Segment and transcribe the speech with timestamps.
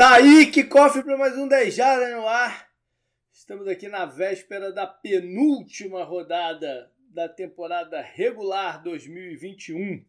[0.00, 2.70] Tá aí que cofre para mais um 10 Jardas no ar.
[3.34, 10.02] Estamos aqui na véspera da penúltima rodada da temporada regular 2021.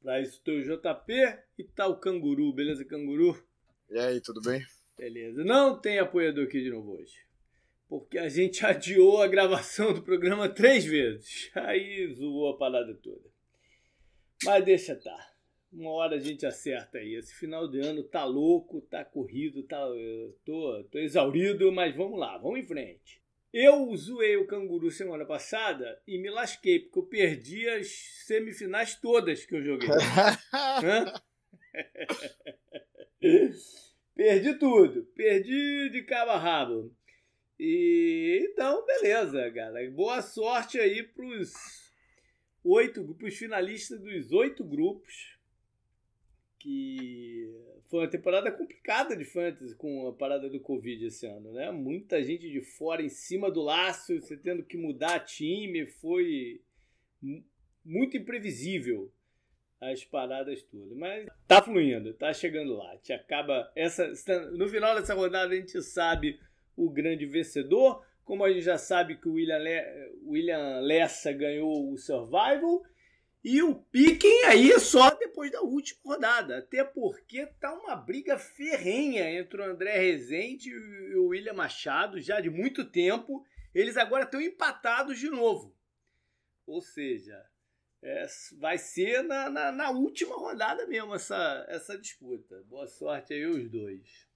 [0.00, 1.12] Para isso, tem o JP
[1.58, 3.44] e tá o Canguru, beleza, Canguru?
[3.90, 4.64] E aí, tudo bem?
[4.96, 5.42] Beleza.
[5.42, 7.26] Não tem apoiador aqui de novo hoje.
[7.88, 11.50] Porque a gente adiou a gravação do programa três vezes.
[11.56, 13.28] Aí zoou a parada toda.
[14.44, 15.31] Mas deixa tá.
[15.72, 17.14] Uma hora a gente acerta aí.
[17.14, 19.82] Esse final de ano tá louco, tá corrido, tá,
[20.44, 23.22] tô, tô exaurido, mas vamos lá, vamos em frente.
[23.50, 27.88] Eu zoei o canguru semana passada e me lasquei, porque eu perdi as
[28.26, 29.88] semifinais todas que eu joguei.
[34.14, 36.94] perdi tudo, perdi de cabo a rabo.
[37.58, 39.90] E então, beleza, galera.
[39.90, 41.52] Boa sorte aí pros
[42.64, 45.31] oito, pros finalistas dos oito grupos
[46.62, 47.50] que
[47.90, 51.72] foi uma temporada complicada de fantasy com a parada do Covid esse ano, né?
[51.72, 56.60] Muita gente de fora em cima do laço, você tendo que mudar time, foi
[57.84, 59.12] muito imprevisível
[59.80, 60.96] as paradas todas.
[60.96, 62.96] Mas tá fluindo, tá chegando lá.
[62.98, 64.12] Te acaba essa
[64.52, 66.38] no final dessa rodada a gente sabe
[66.76, 71.92] o grande vencedor, como a gente já sabe que o William, Le, William Lessa ganhou
[71.92, 72.84] o Survival
[73.44, 76.58] e o Piquem aí só depois da última rodada.
[76.58, 82.40] Até porque tá uma briga ferrenha entre o André Rezende e o William Machado já
[82.40, 83.44] de muito tempo.
[83.74, 85.74] Eles agora estão empatados de novo.
[86.66, 87.42] Ou seja,
[88.02, 88.26] é,
[88.58, 92.62] vai ser na, na, na, última rodada mesmo essa, essa disputa.
[92.64, 94.28] Boa sorte aí os dois.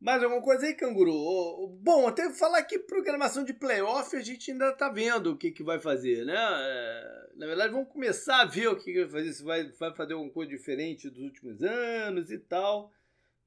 [0.00, 1.68] Mais alguma coisa aí, Canguru?
[1.80, 5.64] Bom, até falar que programação de playoff a gente ainda tá vendo o que, que
[5.64, 6.36] vai fazer, né?
[6.36, 9.94] É, na verdade, vamos começar a ver o que, que vai fazer, se vai, vai
[9.94, 12.92] fazer alguma coisa diferente dos últimos anos e tal.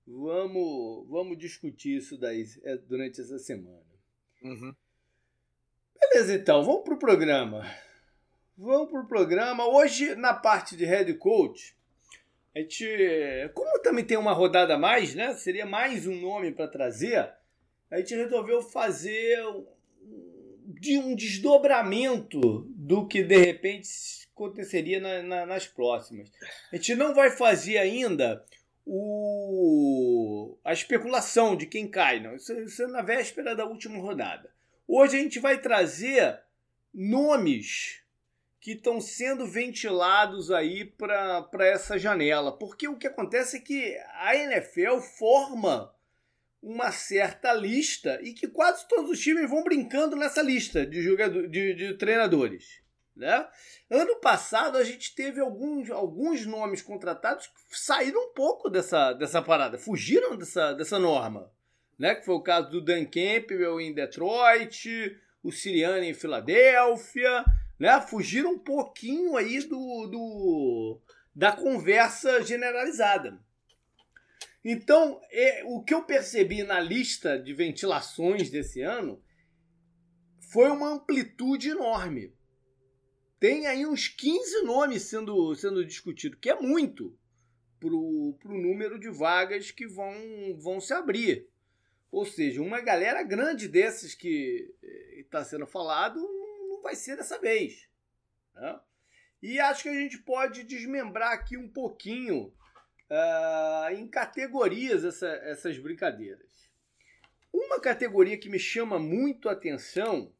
[0.06, 3.86] Vamos, vamos discutir isso daí é, durante essa semana.
[4.44, 4.76] Uhum.
[6.00, 7.64] Beleza, então, vamos pro programa.
[8.58, 9.66] Vamos pro programa.
[9.66, 11.78] Hoje, na parte de head coach,
[12.59, 15.34] gente, como também tem uma rodada a mais, né?
[15.35, 17.31] Seria mais um nome para trazer.
[17.89, 19.39] A gente resolveu fazer
[20.79, 23.88] de um desdobramento do que de repente
[24.34, 26.31] aconteceria na, na, nas próximas.
[26.72, 28.44] A gente não vai fazer ainda
[28.85, 32.35] o, a especulação de quem cai, não.
[32.35, 34.50] Isso, isso é na véspera da última rodada.
[34.88, 36.39] Hoje a gente vai trazer
[36.94, 38.01] nomes
[38.62, 42.56] que estão sendo ventilados aí para essa janela.
[42.56, 45.92] Porque o que acontece é que a NFL forma
[46.62, 51.02] uma certa lista e que quase todos os times vão brincando nessa lista de,
[51.50, 52.84] de, de treinadores.
[53.16, 53.48] Né?
[53.90, 59.42] Ano passado a gente teve alguns, alguns nomes contratados que saíram um pouco dessa, dessa
[59.42, 61.52] parada, fugiram dessa, dessa norma.
[61.98, 62.14] Né?
[62.14, 67.44] Que foi o caso do Dan Campbell em Detroit, o Siriani em Filadélfia
[67.81, 68.00] né?
[68.00, 71.02] Fugiram um pouquinho aí do, do
[71.34, 73.44] da conversa generalizada.
[74.64, 79.19] Então, é, o que eu percebi na lista de ventilações desse ano
[80.52, 82.31] foi uma amplitude enorme.
[83.40, 87.18] Tem aí uns 15 nomes sendo, sendo discutidos, que é muito
[87.80, 90.13] para o número de vagas que vão,
[90.59, 91.50] vão se abrir.
[92.12, 94.72] Ou seja, uma galera grande desses que
[95.18, 96.19] está eh, sendo falado
[96.81, 97.88] vai ser dessa vez.
[98.53, 98.80] Né?
[99.42, 102.53] E acho que a gente pode desmembrar aqui um pouquinho
[103.09, 106.69] uh, em categorias essa, essas brincadeiras.
[107.52, 110.34] Uma categoria que me chama muito a atenção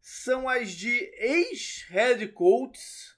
[0.00, 3.16] são as de ex-head coaches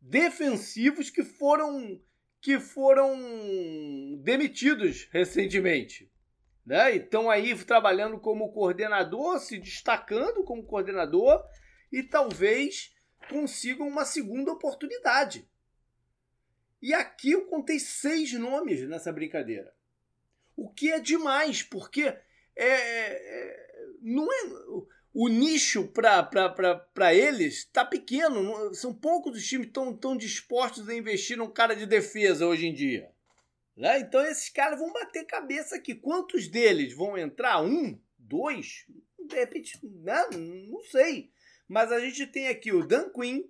[0.00, 2.00] defensivos que foram
[2.40, 6.12] que foram demitidos recentemente.
[6.64, 6.96] Né?
[6.96, 11.42] Estão aí trabalhando como coordenador, se destacando como coordenador
[11.92, 12.94] e talvez
[13.28, 15.48] consigam uma segunda oportunidade.
[16.80, 19.74] E aqui eu contei seis nomes nessa brincadeira.
[20.56, 22.18] O que é demais, porque é,
[22.56, 23.64] é
[24.02, 28.74] não é, o nicho para eles está pequeno.
[28.74, 32.74] São poucos os times tão, tão dispostos a investir num cara de defesa hoje em
[32.74, 33.13] dia.
[33.76, 33.98] Né?
[34.00, 35.94] Então esses caras vão bater cabeça aqui.
[35.94, 37.62] Quantos deles vão entrar?
[37.62, 38.00] Um?
[38.18, 38.86] Dois?
[39.26, 40.22] De repente, né?
[40.68, 41.30] não sei.
[41.68, 43.42] Mas a gente tem aqui o Dan Quinn,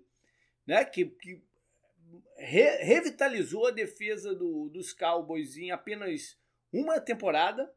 [0.67, 0.85] né?
[0.85, 1.43] que, que
[2.39, 6.39] re, revitalizou a defesa do, dos Cowboys em apenas
[6.73, 7.71] uma temporada.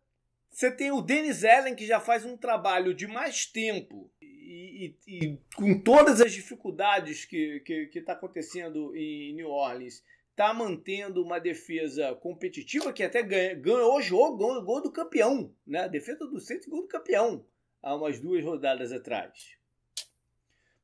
[0.49, 5.15] Você tem o Dennis Allen, que já faz um trabalho de mais tempo e, e,
[5.17, 10.01] e com todas as dificuldades que está que, que tá acontecendo em New Orleans
[10.37, 15.51] está mantendo uma defesa competitiva que até ganha, ganhou o jogo, gol, gol do campeão,
[15.65, 15.79] né?
[15.79, 17.43] A defesa do Saints gol do campeão
[17.81, 19.57] há umas duas rodadas atrás.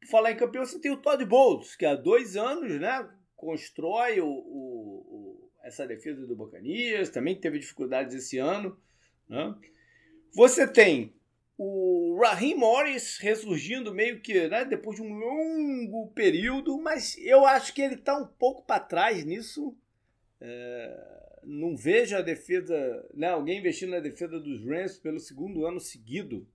[0.02, 4.20] Por falar em campeão, você tem o Todd Bowles, que há dois anos, né, constrói
[4.20, 8.76] o, o, o essa defesa do Bocanias, também teve dificuldades esse ano,
[9.30, 9.56] né?
[10.34, 11.14] Você tem
[11.58, 17.74] o Raheem Morris ressurgindo meio que né, depois de um longo período, mas eu acho
[17.74, 19.76] que ele está um pouco para trás nisso.
[20.42, 22.76] É, não vejo a defesa,
[23.14, 26.48] né, alguém investindo na defesa dos Rams pelo segundo ano seguido,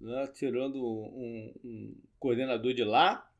[0.00, 3.30] né, tirando um, um, coordenador de lá.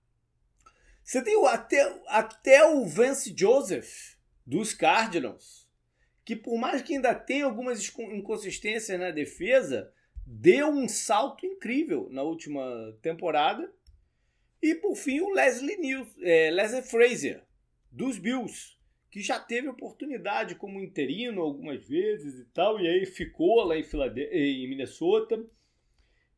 [1.04, 5.68] Você tem o, até, até o Vance Joseph dos Cardinals,
[6.24, 9.92] que por mais que ainda tenha algumas inconsistências na defesa,
[10.26, 13.72] deu um salto incrível na última temporada.
[14.60, 17.44] E por fim o Leslie, News, é, Leslie Frazier,
[17.92, 18.76] dos Bills,
[19.10, 23.84] que já teve oportunidade como interino algumas vezes e tal, e aí ficou lá em,
[23.84, 25.42] em Minnesota.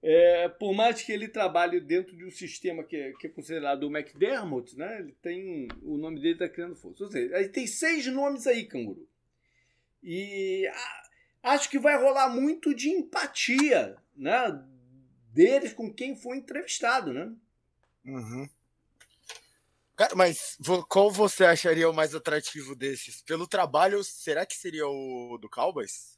[0.00, 3.85] É, por mais que ele trabalhe dentro de um sistema que, é, que é considerado
[3.85, 7.05] o McDermott, né, ele tem o nome dele está criando força.
[7.05, 9.08] Ou seja, aí tem seis nomes aí, canguru.
[10.00, 11.07] E a,
[11.43, 14.64] acho que vai rolar muito de empatia, né?
[15.32, 17.32] Deles com quem foi entrevistado, né?
[18.05, 18.49] Uhum.
[19.96, 20.56] Cara, mas
[20.88, 23.20] qual você acharia o mais atrativo desses?
[23.23, 26.17] Pelo trabalho, será que seria o do Cowboys?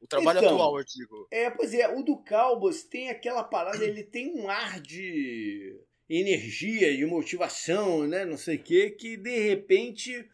[0.00, 1.28] O trabalho então, atual, eu digo.
[1.30, 5.78] É, pois é, o do Cowboys tem aquela parada, ele tem um ar de
[6.08, 8.24] energia, de motivação, né?
[8.24, 10.28] Não sei o quê, que de repente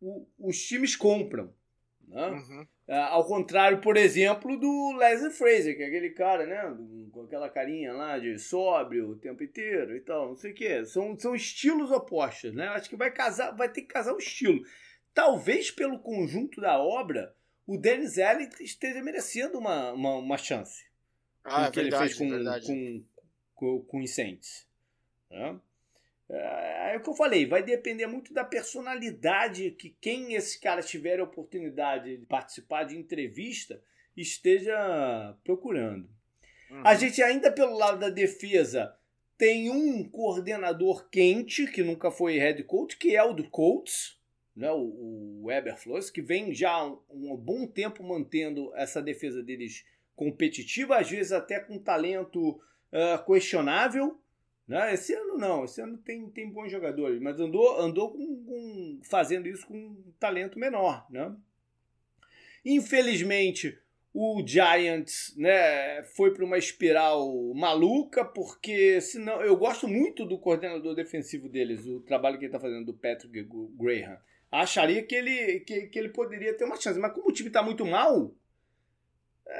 [0.00, 1.52] o, os times compram.
[2.06, 2.28] Né?
[2.28, 2.68] Uhum.
[2.88, 6.76] Ah, ao contrário, por exemplo, do Leslie Fraser, que é aquele cara, né?
[7.10, 10.84] Com aquela carinha lá de sóbrio o tempo inteiro e tal, não sei o quê.
[10.84, 12.68] São, são estilos opostos, né?
[12.68, 14.64] Acho que vai casar, vai ter que casar o estilo.
[15.12, 17.34] Talvez pelo conjunto da obra,
[17.66, 20.84] o Dennis Allen esteja merecendo uma, uma, uma chance.
[21.42, 22.66] Ah, é que verdade, ele fez com, verdade.
[22.66, 23.04] com,
[23.54, 23.98] com, com.
[25.30, 25.60] Né?
[26.28, 30.82] É, é o que eu falei, vai depender muito da personalidade que quem esse cara
[30.82, 33.80] tiver a oportunidade de participar de entrevista
[34.16, 36.08] esteja procurando.
[36.70, 36.82] Uhum.
[36.84, 38.94] A gente ainda pelo lado da defesa
[39.38, 44.18] tem um coordenador quente que nunca foi head coach, que é o do Colts,
[44.56, 49.42] né, o, o Weber Flores, que vem já um, um bom tempo mantendo essa defesa
[49.42, 49.84] deles
[50.14, 54.18] competitiva, às vezes até com talento uh, questionável,
[54.66, 54.94] né?
[54.94, 59.46] Esse ano não, esse ano tem, tem bons jogadores, mas andou, andou com, com fazendo
[59.46, 61.06] isso com um talento menor.
[61.08, 61.34] Né?
[62.64, 63.78] Infelizmente,
[64.12, 70.94] o Giants né, foi para uma espiral maluca, porque senão eu gosto muito do coordenador
[70.94, 73.46] defensivo deles, o trabalho que ele está fazendo do Patrick
[73.78, 74.18] Graham.
[74.50, 77.62] Acharia que ele, que, que ele poderia ter uma chance, mas como o time está
[77.62, 78.34] muito mal,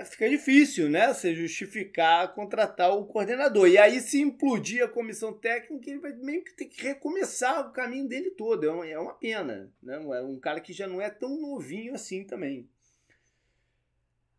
[0.04, 1.12] fica difícil, né?
[1.12, 3.68] Você justificar contratar o coordenador.
[3.68, 7.72] E aí, se implodir a comissão técnica, ele vai meio que ter que recomeçar o
[7.72, 8.64] caminho dele todo.
[8.64, 9.72] É uma, é uma pena.
[9.82, 9.94] Né?
[9.94, 12.68] É um cara que já não é tão novinho assim também.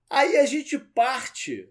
[0.10, 1.70] Aí a gente parte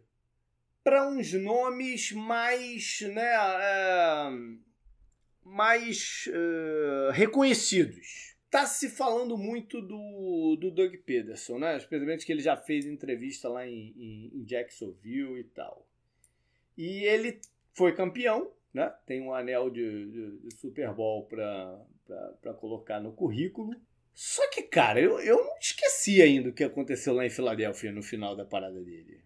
[0.84, 4.30] para uns nomes mais, né, é,
[5.42, 8.25] mais uh, reconhecidos.
[8.56, 11.76] Tá se falando muito do, do Doug Peterson, né?
[11.76, 15.86] Especialmente que ele já fez entrevista lá em, em, em Jacksonville e tal.
[16.74, 17.38] E ele
[17.74, 18.90] foi campeão, né?
[19.04, 23.76] Tem um anel de, de, de Super Bowl para colocar no currículo.
[24.14, 28.02] Só que, cara, eu, eu não esqueci ainda o que aconteceu lá em Filadélfia no
[28.02, 29.20] final da parada dele.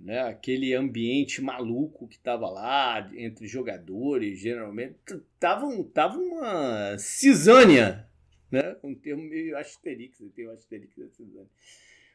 [0.00, 0.18] Né?
[0.18, 4.96] Aquele ambiente maluco que tava lá entre jogadores, geralmente.
[5.38, 8.07] Tava, tava uma cisânia
[8.50, 8.76] né?
[8.82, 11.48] Um termo meio asterix, tem um asterix da Suzane.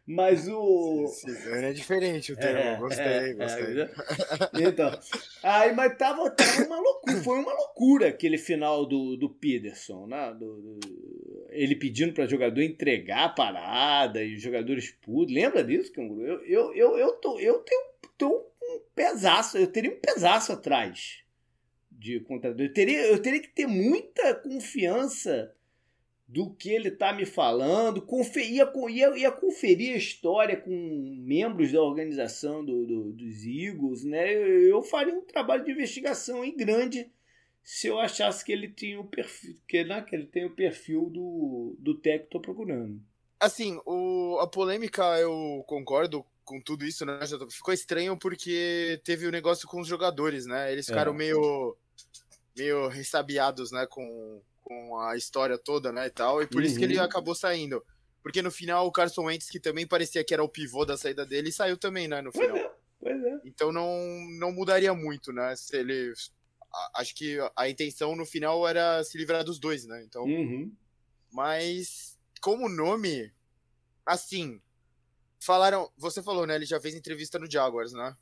[0.05, 1.07] Mas o.
[1.07, 3.81] Suzane é diferente o termo, é, gostei, é, gostei.
[3.81, 4.99] É, então,
[5.41, 10.35] aí, mas tava, tava uma loucura, foi uma loucura aquele final do, do Peterson, né?
[10.37, 15.33] Do, do, ele pedindo para jogador entregar a parada e os jogadores putos.
[15.33, 16.21] Lembra disso, Canguru?
[16.21, 17.85] Eu, eu, eu, eu, tô, eu tenho,
[18.17, 21.23] tô um pesaço, eu teria um pesaço atrás
[21.89, 22.59] de contrato.
[22.59, 25.55] Eu teria, eu teria que ter muita confiança
[26.33, 30.71] do que ele está me falando, conferia, ia, ia conferir a história com
[31.23, 34.33] membros da organização do, do, dos Eagles, né?
[34.33, 37.07] Eu, eu, faria um trabalho de investigação em grande
[37.63, 41.07] se eu achasse que ele tinha o perfil, que, né, que ele tem o perfil
[41.07, 42.99] do, do técnico que estou procurando.
[43.39, 47.19] Assim, o, a polêmica eu concordo com tudo isso, né?
[47.51, 50.71] Ficou estranho porque teve o um negócio com os jogadores, né?
[50.71, 51.15] Eles ficaram é.
[51.15, 51.77] meio
[52.57, 56.63] meio ressabiados, né, com com a história toda, né, e tal, e por uhum.
[56.63, 57.03] isso que ele uhum.
[57.03, 57.83] acabou saindo.
[58.21, 61.25] Porque no final o Carson Wentz, que também parecia que era o pivô da saída
[61.25, 62.51] dele, saiu também, né, no final.
[62.51, 63.41] Pois é, pois é.
[63.45, 63.87] Então não,
[64.39, 66.13] não mudaria muito, né, se ele...
[66.95, 70.23] Acho que a intenção no final era se livrar dos dois, né, então...
[70.23, 70.73] Uhum.
[71.31, 73.31] Mas, como nome,
[74.05, 74.61] assim,
[75.39, 75.91] falaram...
[75.97, 78.15] Você falou, né, ele já fez entrevista no Jaguars, né?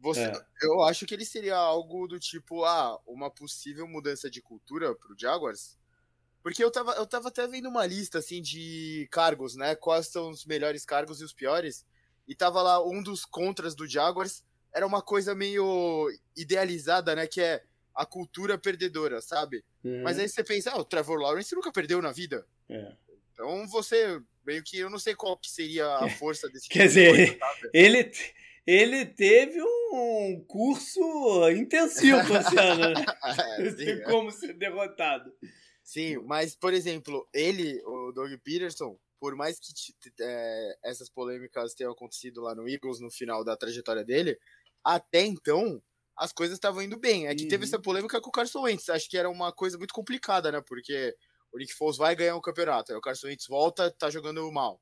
[0.00, 0.32] Você, é.
[0.62, 5.16] Eu acho que ele seria algo do tipo, ah, uma possível mudança de cultura pro
[5.18, 5.76] Jaguars.
[6.42, 9.74] Porque eu tava, eu tava até vendo uma lista, assim, de cargos, né?
[9.74, 11.84] Quais são os melhores cargos e os piores.
[12.28, 14.44] E tava lá um dos contras do Jaguars.
[14.72, 17.26] Era uma coisa meio idealizada, né?
[17.26, 19.64] Que é a cultura perdedora, sabe?
[19.82, 20.02] Uhum.
[20.02, 22.46] Mas aí você pensa, ah, o Trevor Lawrence nunca perdeu na vida.
[22.68, 22.92] É.
[23.32, 27.38] Então você, meio que, eu não sei qual que seria a força desse Quer dizer,
[27.38, 28.10] coisa, ele
[28.66, 31.00] ele teve um curso
[31.50, 33.04] intensivo, Luciano, né?
[33.78, 34.00] é, é.
[34.00, 35.32] como ser derrotado.
[35.82, 39.72] Sim, mas, por exemplo, ele, o Doug Peterson, por mais que
[40.20, 44.36] é, essas polêmicas tenham acontecido lá no Eagles no final da trajetória dele,
[44.84, 45.80] até então
[46.16, 47.28] as coisas estavam indo bem.
[47.28, 47.48] É que uhum.
[47.48, 48.88] teve essa polêmica com o Carson Wentz.
[48.88, 50.60] Acho que era uma coisa muito complicada, né?
[50.60, 51.14] Porque
[51.52, 54.80] o Nick Foles vai ganhar um campeonato, aí o Carson Wentz volta, tá jogando mal.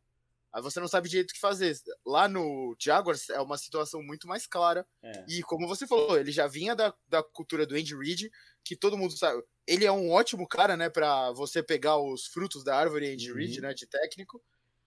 [0.54, 1.76] Aí você não sabe direito o que fazer.
[2.06, 4.87] Lá no Jaguars é uma situação muito mais clara.
[5.02, 5.25] É.
[5.28, 8.30] E como você falou, ele já vinha da, da cultura do Andy Reid,
[8.62, 9.42] que todo mundo sabe.
[9.66, 13.37] Ele é um ótimo cara, né, para você pegar os frutos da árvore Andy uhum.
[13.37, 14.40] Reid, né, de técnico.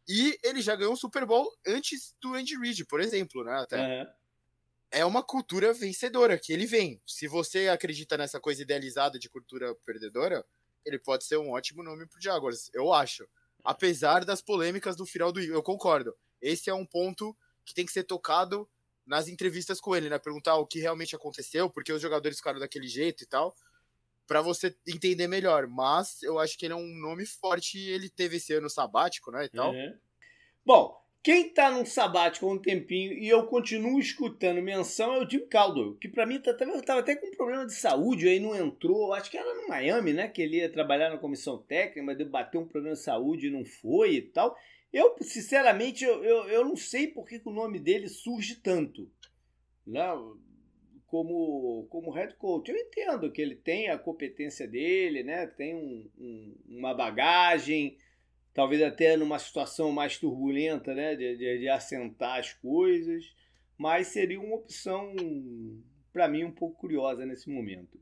[0.08, 3.78] E ele já ganhou um Super Bowl antes do Andy Reid, por exemplo, né, até.
[3.78, 4.08] Uhum.
[4.90, 7.02] É uma cultura vencedora que ele vem.
[7.06, 10.46] Se você acredita nessa coisa idealizada de cultura perdedora,
[10.86, 13.28] ele pode ser um ótimo nome pro Jaguars, eu acho
[13.68, 16.16] apesar das polêmicas do final do Eu concordo.
[16.42, 18.66] Esse é um ponto que tem que ser tocado
[19.06, 20.18] nas entrevistas com ele, né?
[20.18, 23.54] Perguntar o que realmente aconteceu, porque os jogadores ficaram daquele jeito e tal,
[24.26, 25.68] para você entender melhor.
[25.68, 29.44] Mas eu acho que ele é um nome forte ele teve esse ano sabático, né?
[29.44, 29.74] E tal.
[29.74, 30.00] Uhum.
[30.66, 30.98] Bom,
[31.28, 35.46] quem tá num sabático há um tempinho e eu continuo escutando menção é o Jim
[35.46, 39.14] Caldwell, que para mim tá, tava até com um problema de saúde, aí não entrou,
[39.14, 42.62] acho que era no Miami, né, que ele ia trabalhar na comissão técnica, mas bateu
[42.62, 44.56] um problema de saúde e não foi e tal.
[44.94, 49.12] Eu, sinceramente, eu, eu, eu não sei por que, que o nome dele surge tanto,
[49.86, 50.08] né,
[51.08, 52.72] como, como head coach.
[52.72, 57.98] Eu entendo que ele tem a competência dele, né, tem um, um, uma bagagem,
[58.58, 63.24] talvez até numa situação mais turbulenta, né, de, de, de assentar as coisas,
[63.78, 65.14] mas seria uma opção
[66.12, 68.00] para mim um pouco curiosa nesse momento.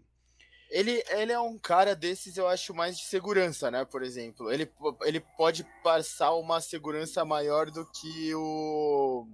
[0.69, 3.83] Ele, ele é um cara desses, eu acho, mais de segurança, né?
[3.83, 4.71] Por exemplo, ele,
[5.03, 9.27] ele pode passar uma segurança maior do que o,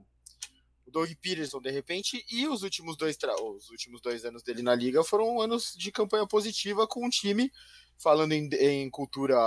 [0.88, 4.74] o Doug Peterson, de repente, e os últimos dois os últimos dois anos dele na
[4.74, 7.52] liga foram anos de campanha positiva com o time,
[8.00, 9.38] falando em, em cultura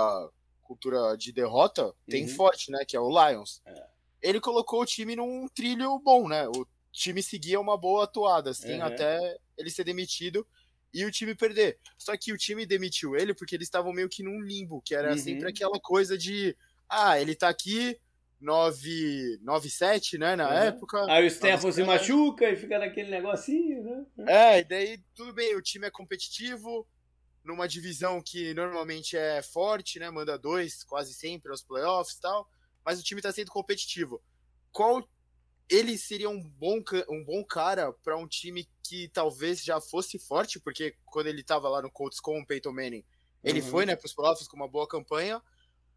[0.65, 2.29] cultura de derrota, tem uhum.
[2.29, 2.83] forte, né?
[2.85, 3.61] Que é o Lions.
[3.65, 3.85] É.
[4.21, 6.47] Ele colocou o time num trilho bom, né?
[6.47, 8.85] O time seguia uma boa atuada, assim, uhum.
[8.85, 10.45] até ele ser demitido
[10.93, 11.77] e o time perder.
[11.97, 15.11] Só que o time demitiu ele porque eles estavam meio que num limbo, que era
[15.11, 15.17] uhum.
[15.17, 16.55] sempre aquela coisa de
[16.89, 17.99] ah, ele tá aqui
[18.41, 20.53] 9-7, né, na uhum.
[20.53, 21.05] época.
[21.11, 24.05] Aí o Stefan se machuca e fica naquele negocinho, né?
[24.27, 26.87] É, e daí tudo bem, o time é competitivo,
[27.45, 30.09] numa divisão que normalmente é forte, né?
[30.09, 32.49] Manda dois quase sempre aos playoffs e tal,
[32.83, 34.21] mas o time está sendo competitivo.
[34.71, 35.07] Qual
[35.69, 40.59] ele seria um bom, um bom cara para um time que talvez já fosse forte,
[40.59, 43.03] porque quando ele estava lá no Colts com o Peyton Manning,
[43.43, 43.67] ele uhum.
[43.67, 45.41] foi né, para os playoffs com uma boa campanha,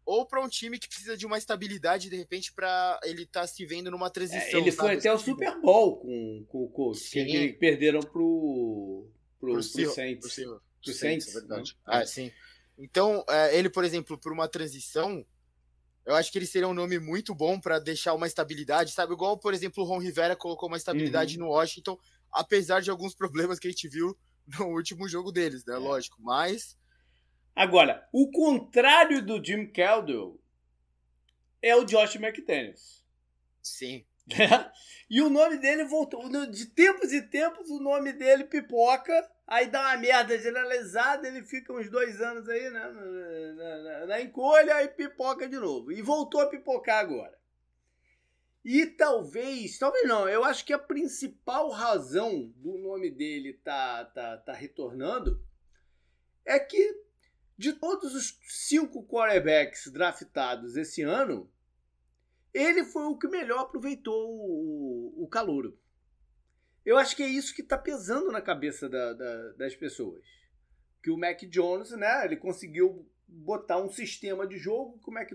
[0.05, 3.47] ou para um time que precisa de uma estabilidade de repente para ele estar tá
[3.47, 4.59] se vendo numa transição.
[4.59, 9.07] É, ele foi até o Super Bowl com, com o Colts, que, que perderam pro,
[9.39, 10.35] pro, pro, pro Saints.
[10.35, 11.73] Pro do Saints, Saints é verdade.
[11.73, 11.79] Né?
[11.85, 12.31] Ah, sim.
[12.77, 15.25] Então, é, ele, por exemplo, por uma transição,
[16.05, 19.13] eu acho que ele seria um nome muito bom para deixar uma estabilidade, sabe?
[19.13, 21.45] Igual, por exemplo, o Ron Rivera colocou uma estabilidade uhum.
[21.45, 21.97] no Washington,
[22.31, 24.17] apesar de alguns problemas que a gente viu
[24.57, 25.75] no último jogo deles, né?
[25.75, 25.77] É.
[25.77, 26.77] Lógico, mas.
[27.55, 30.41] Agora, o contrário do Jim Caldwell
[31.61, 33.03] é o Josh McDaniels.
[33.61, 34.05] Sim.
[35.09, 36.27] e o nome dele voltou.
[36.47, 41.73] De tempos e tempos, o nome dele pipoca Aí dá uma merda generalizada, ele fica
[41.73, 45.91] uns dois anos aí né, na, na, na encolha e pipoca de novo.
[45.91, 47.35] E voltou a pipocar agora.
[48.63, 54.37] E talvez, talvez não, eu acho que a principal razão do nome dele tá, tá,
[54.37, 55.43] tá retornando
[56.45, 57.01] é que
[57.57, 61.51] de todos os cinco quarterbacks draftados esse ano,
[62.53, 65.27] ele foi o que melhor aproveitou o, o
[66.85, 70.23] Eu acho que é isso que está pesando na cabeça da, da, das pessoas.
[71.03, 75.29] que o Mac Jones, né, ele conseguiu botar um sistema de jogo que o Mac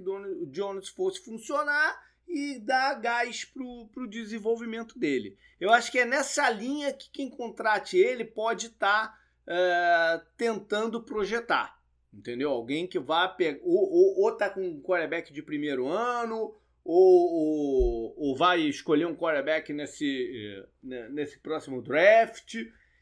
[0.50, 5.38] Jones fosse funcionar e dar gás pro, pro desenvolvimento dele.
[5.60, 11.02] Eu acho que é nessa linha que quem contrate ele pode estar tá, é, tentando
[11.02, 11.78] projetar.
[12.12, 12.50] Entendeu?
[12.50, 13.60] Alguém que vá pegar.
[13.62, 19.06] Ou, ou, ou tá com um quarterback de primeiro ano, ou, ou, ou vai escolher
[19.06, 22.56] um quarterback nesse, eh, nesse próximo draft.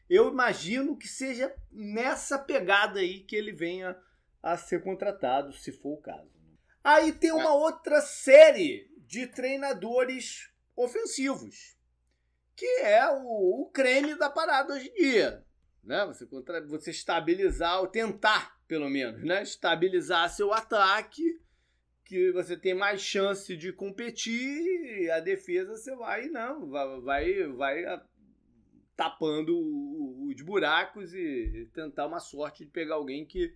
[0.09, 3.97] Eu imagino que seja nessa pegada aí que ele venha
[4.41, 6.31] a ser contratado, se for o caso.
[6.83, 7.49] Aí tem uma é.
[7.49, 11.77] outra série de treinadores ofensivos,
[12.55, 15.45] que é o, o creme da parada hoje em dia.
[15.83, 16.05] Né?
[16.05, 16.25] Você,
[16.67, 19.43] você estabilizar, ou tentar, pelo menos, né?
[19.43, 21.41] estabilizar seu ataque,
[22.05, 28.03] que você tem mais chance de competir, a defesa você vai, não, vai, vai, vai
[28.95, 29.57] tapando
[30.27, 33.55] os buracos e tentar uma sorte de pegar alguém que,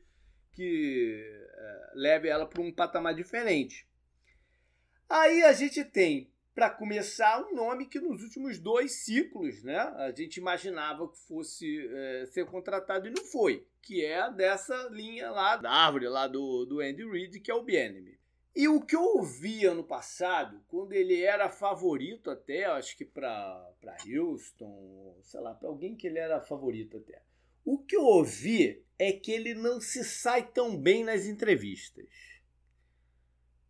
[0.54, 1.24] que
[1.54, 3.88] é, leve ela para um patamar diferente.
[5.10, 10.12] Aí a gente tem, para começar, um nome que nos últimos dois ciclos né, a
[10.12, 15.56] gente imaginava que fosse é, ser contratado e não foi, que é dessa linha lá,
[15.56, 18.17] da árvore lá do, do Andy Reid, que é o Bienemy.
[18.58, 23.72] E o que eu ouvi ano passado, quando ele era favorito até, acho que para
[24.04, 27.22] Houston, sei lá, para alguém que ele era favorito até.
[27.64, 32.08] O que eu ouvi é que ele não se sai tão bem nas entrevistas.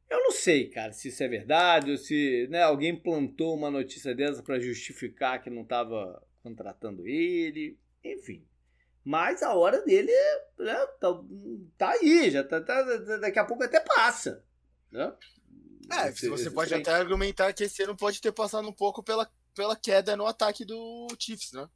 [0.10, 4.16] Eu não sei, cara, se isso é verdade ou se né, alguém plantou uma notícia
[4.16, 7.78] dessa para justificar que não estava contratando ele.
[8.02, 8.48] Enfim.
[9.04, 10.14] Mas a hora dele
[10.58, 11.24] né, tá,
[11.78, 12.84] tá, aí, já tá, tá,
[13.20, 14.48] daqui a pouco até passa.
[14.92, 15.14] Né?
[15.92, 19.76] É, você pode até argumentar que esse ano pode ter passado um pouco pela, pela
[19.76, 21.70] queda no ataque do Chiefs, né?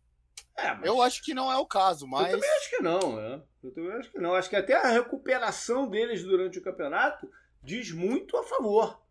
[0.57, 0.85] É, mas...
[0.85, 2.27] Eu acho que não é o caso, mas.
[2.27, 3.41] Eu também acho que não, né?
[3.63, 4.33] Eu também acho que não.
[4.35, 7.29] Acho que até a recuperação deles durante o campeonato
[7.63, 9.01] diz muito a favor.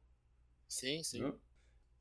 [0.69, 1.23] Sim, sim.
[1.23, 1.33] Né?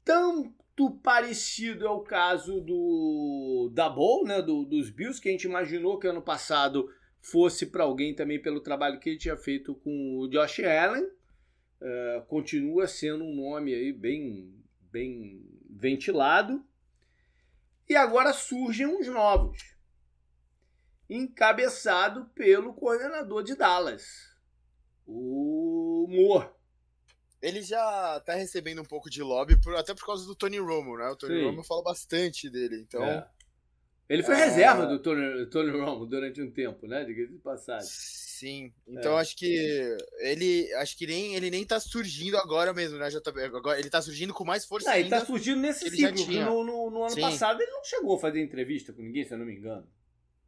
[0.03, 5.45] Tanto parecido é o caso do da Bowl, né, do, dos Bills, que a gente
[5.45, 10.17] imaginou que ano passado fosse para alguém também pelo trabalho que ele tinha feito com
[10.17, 11.07] o Josh Allen.
[11.81, 16.63] Uh, continua sendo um nome aí bem, bem ventilado.
[17.87, 19.75] E agora surgem uns novos,
[21.09, 24.31] encabeçado pelo coordenador de Dallas,
[25.07, 26.49] o Moore.
[27.41, 30.97] Ele já tá recebendo um pouco de lobby, por, até por causa do Tony Romo,
[30.97, 31.07] né?
[31.07, 31.45] O Tony Sim.
[31.45, 33.03] Romo fala bastante dele, então.
[33.03, 33.27] É.
[34.09, 34.45] Ele foi é...
[34.45, 37.05] reserva do Tony, Tony Romo durante um tempo, né?
[37.05, 37.87] De passagem.
[37.87, 38.73] Sim.
[38.87, 39.21] Então é.
[39.21, 40.73] acho que ele.
[40.75, 43.11] Acho que nem, ele nem tá surgindo agora mesmo, né?
[43.11, 44.87] Já tá, agora, ele tá surgindo com mais força.
[44.87, 46.25] Não, ainda ele tá surgindo nesse ciclo.
[46.45, 47.21] No, no, no, ano Sim.
[47.21, 49.85] passado ele não chegou a fazer entrevista com ninguém, se eu não me engano.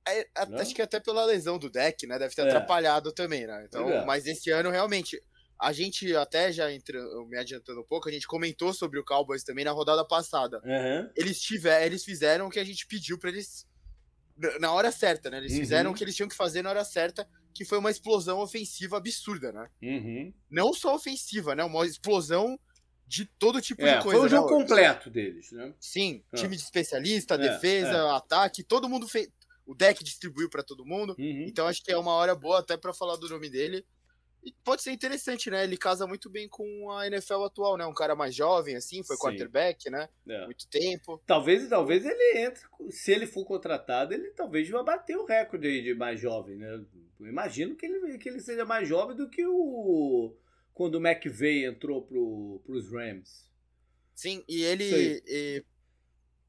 [0.08, 2.18] É, acho que até pela lesão do deck, né?
[2.18, 2.46] Deve ter é.
[2.48, 3.66] atrapalhado também, né?
[3.68, 4.06] Então, é.
[4.06, 5.22] mas esse ano realmente.
[5.62, 9.44] A gente até já entra, me adiantando um pouco, a gente comentou sobre o Cowboys
[9.44, 10.60] também na rodada passada.
[10.66, 11.10] Uhum.
[11.16, 13.68] Eles tiver, eles fizeram o que a gente pediu para eles
[14.60, 15.38] na hora certa, né?
[15.38, 15.60] Eles uhum.
[15.60, 18.98] fizeram o que eles tinham que fazer na hora certa, que foi uma explosão ofensiva
[18.98, 19.70] absurda, né?
[19.84, 20.34] Uhum.
[20.50, 21.64] Não só ofensiva, né?
[21.64, 22.60] Uma explosão
[23.06, 24.18] de todo tipo é, de coisa.
[24.18, 24.58] Foi o jogo né?
[24.58, 25.76] completo deles, né?
[25.80, 26.38] Sim, ah.
[26.38, 28.16] time de especialista, é, defesa, é.
[28.16, 29.30] ataque, todo mundo fez
[29.66, 31.16] o deck distribuiu para todo mundo.
[31.20, 31.46] Uhum.
[31.48, 33.86] Então acho que é uma hora boa até para falar do nome dele.
[34.44, 35.64] E pode ser interessante, né?
[35.64, 37.86] Ele casa muito bem com a NFL atual, né?
[37.86, 39.22] Um cara mais jovem, assim, foi Sim.
[39.22, 40.10] quarterback, né?
[40.28, 40.46] É.
[40.46, 41.22] Muito tempo.
[41.26, 45.94] Talvez, talvez ele entre, se ele for contratado, ele talvez vá bater o recorde de
[45.94, 46.84] mais jovem, né?
[47.20, 50.36] Eu imagino que ele, que ele seja mais jovem do que o
[50.74, 53.52] quando o McVeigh entrou pro, pros Rams.
[54.16, 55.64] Sim, e ele, e,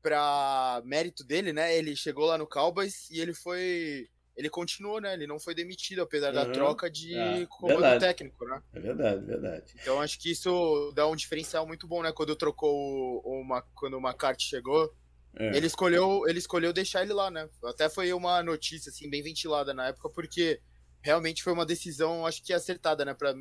[0.01, 1.77] pra mérito dele, né?
[1.77, 4.09] Ele chegou lá no Cowboys e ele foi.
[4.43, 5.15] Ele continuou, né?
[5.15, 6.35] Ele não foi demitido, apesar uhum.
[6.35, 8.01] da troca de é, comando verdade.
[8.01, 8.61] técnico, né?
[8.75, 9.75] É verdade, verdade.
[9.81, 12.11] Então acho que isso dá um diferencial muito bom, né?
[12.11, 14.93] Quando trocou uma, quando o McCarthy chegou,
[15.39, 15.57] é.
[15.57, 17.49] ele escolheu, ele escolheu deixar ele lá, né?
[17.65, 20.61] Até foi uma notícia assim bem ventilada na época, porque
[21.01, 23.15] realmente foi uma decisão, acho que acertada, né?
[23.15, 23.33] Para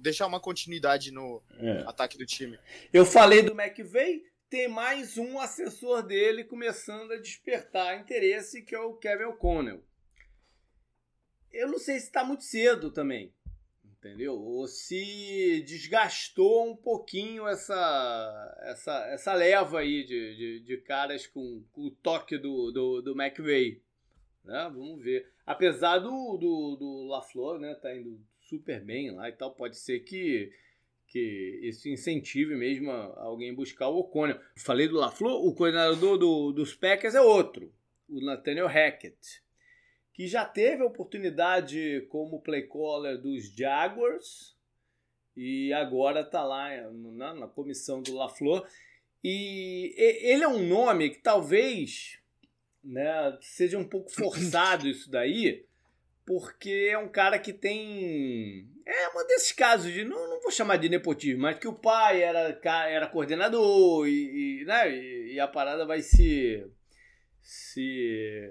[0.00, 1.84] deixar uma continuidade no é.
[1.86, 2.58] ataque do time.
[2.92, 8.80] Eu falei do McVeigh, tem mais um assessor dele começando a despertar interesse, que é
[8.80, 9.82] o Kevin O'Connell.
[11.52, 13.32] Eu não sei se está muito cedo também,
[13.84, 14.34] entendeu?
[14.34, 21.62] Ou se desgastou um pouquinho essa, essa, essa leva aí de, de, de caras com,
[21.72, 23.80] com, o toque do, do, do McVeigh.
[24.44, 24.70] Né?
[24.74, 25.30] Vamos ver.
[25.46, 30.00] Apesar do, do, do LaFleur né, tá indo super bem lá e tal, pode ser
[30.00, 30.52] que
[31.12, 34.40] que isso incentive mesmo alguém buscar o O'Connell.
[34.56, 37.70] Falei do LaFleur, o coordenador do, dos Packers é outro,
[38.08, 39.42] o Nathaniel Hackett.
[40.12, 44.56] Que já teve a oportunidade como play caller dos Jaguars
[45.36, 48.66] e agora está lá na, na, comissão do LaFleur.
[49.24, 52.18] E ele é um nome que talvez
[52.82, 55.64] né, seja um pouco forçado isso daí,
[56.26, 58.68] porque é um cara que tem.
[58.84, 60.04] É um desses casos de.
[60.04, 64.64] Não, não vou chamar de nepotismo, mas que o pai era, era coordenador e, e
[64.64, 66.66] né, e, e a parada vai se.
[67.40, 68.50] se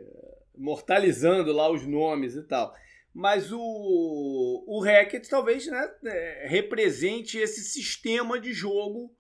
[0.62, 2.74] mortalizando lá os nomes e tal.
[3.14, 9.14] Mas o, o Hackett talvez né, é, represente esse sistema de jogo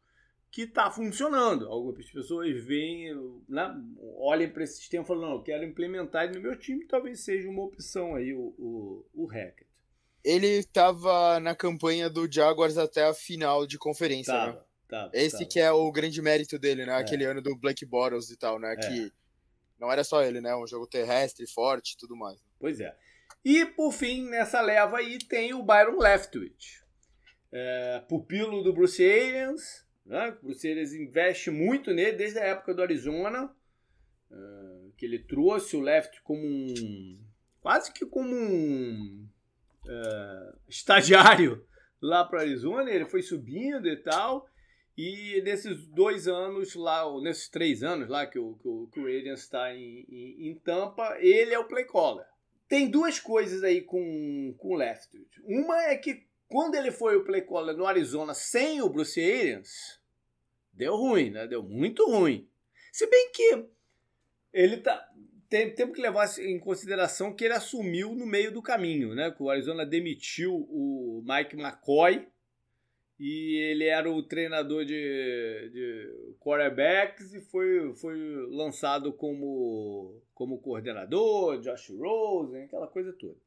[0.50, 1.68] que está funcionando.
[1.68, 3.14] Algumas pessoas veem,
[3.50, 3.74] né,
[4.18, 7.22] olhem para esse sistema e falam, não, eu quero implementar ele no meu time, talvez
[7.22, 9.70] seja uma opção aí o, o, o Hackett.
[10.24, 14.60] Ele estava na campanha do Jaguars até a final de conferência, tava, né?
[14.88, 15.50] Tava, Esse tava.
[15.50, 16.94] que é o grande mérito dele, né?
[16.94, 16.98] É.
[16.98, 18.74] Aquele ano do Black Bottles e tal, né?
[18.74, 18.76] É.
[18.76, 19.12] Que
[19.82, 20.56] não era só ele, né?
[20.56, 22.40] Um jogo terrestre, forte e tudo mais.
[22.60, 22.96] Pois é.
[23.44, 26.80] E, por fim, nessa leva aí tem o Byron Leftwich.
[27.52, 30.38] É, pupilo do Bruce Arians, né?
[30.42, 33.52] O Bruce Arians investe muito nele desde a época do Arizona,
[34.32, 34.36] é,
[34.96, 37.20] que ele trouxe o Left como um...
[37.60, 39.28] quase que como um
[39.90, 41.66] é, estagiário
[42.00, 44.48] lá para Arizona, ele foi subindo e tal,
[44.98, 49.00] e nesses dois anos lá, ou nesses três anos lá que o, que o, que
[49.00, 52.26] o está em, em, em, Tampa, ele é o play caller.
[52.68, 55.42] Tem duas coisas aí com, com o Leftwich.
[55.44, 60.00] Uma é que quando ele foi o play caller no Arizona sem o Bruce Arians,
[60.74, 61.48] deu ruim, né?
[61.48, 62.48] Deu muito ruim.
[62.92, 63.66] Se bem que
[64.54, 65.10] ele tá.
[65.50, 69.32] Tem, temos que levar em consideração que ele assumiu no meio do caminho, né?
[69.32, 72.28] Que o Arizona demitiu o Mike McCoy
[73.24, 78.18] e ele era o treinador de, de quarterbacks e foi, foi
[78.50, 83.38] lançado como, como coordenador, Josh Rosen, aquela coisa toda.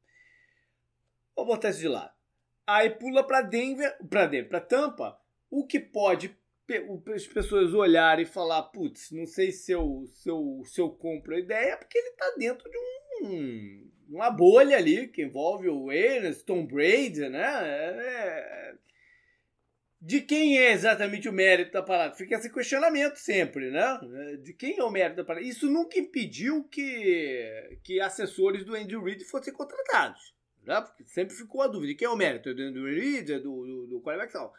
[1.35, 2.13] Vou botar isso de lado.
[2.65, 6.39] Aí pula para Denver, para Denver, para Tampa, o que pode
[7.13, 11.35] as pessoas olharem e falar, putz, não sei se eu, se eu, se eu compro
[11.35, 12.79] a ideia, porque ele está dentro de
[13.27, 17.43] um, uma bolha ali que envolve o Ernest, Tom Brady, né?
[17.43, 18.75] É,
[20.05, 22.15] de quem é exatamente o mérito da parada?
[22.15, 23.99] Fica esse questionamento sempre, né?
[24.43, 25.47] De quem é o mérito da parada?
[25.47, 30.35] Isso nunca impediu que, que assessores do Andrew Reid fossem contratados.
[30.63, 30.79] Né?
[30.83, 32.51] Porque sempre ficou a dúvida quem é o mérito?
[32.51, 33.33] É do Andrew Reid?
[33.33, 34.53] É do, do, do quarterback?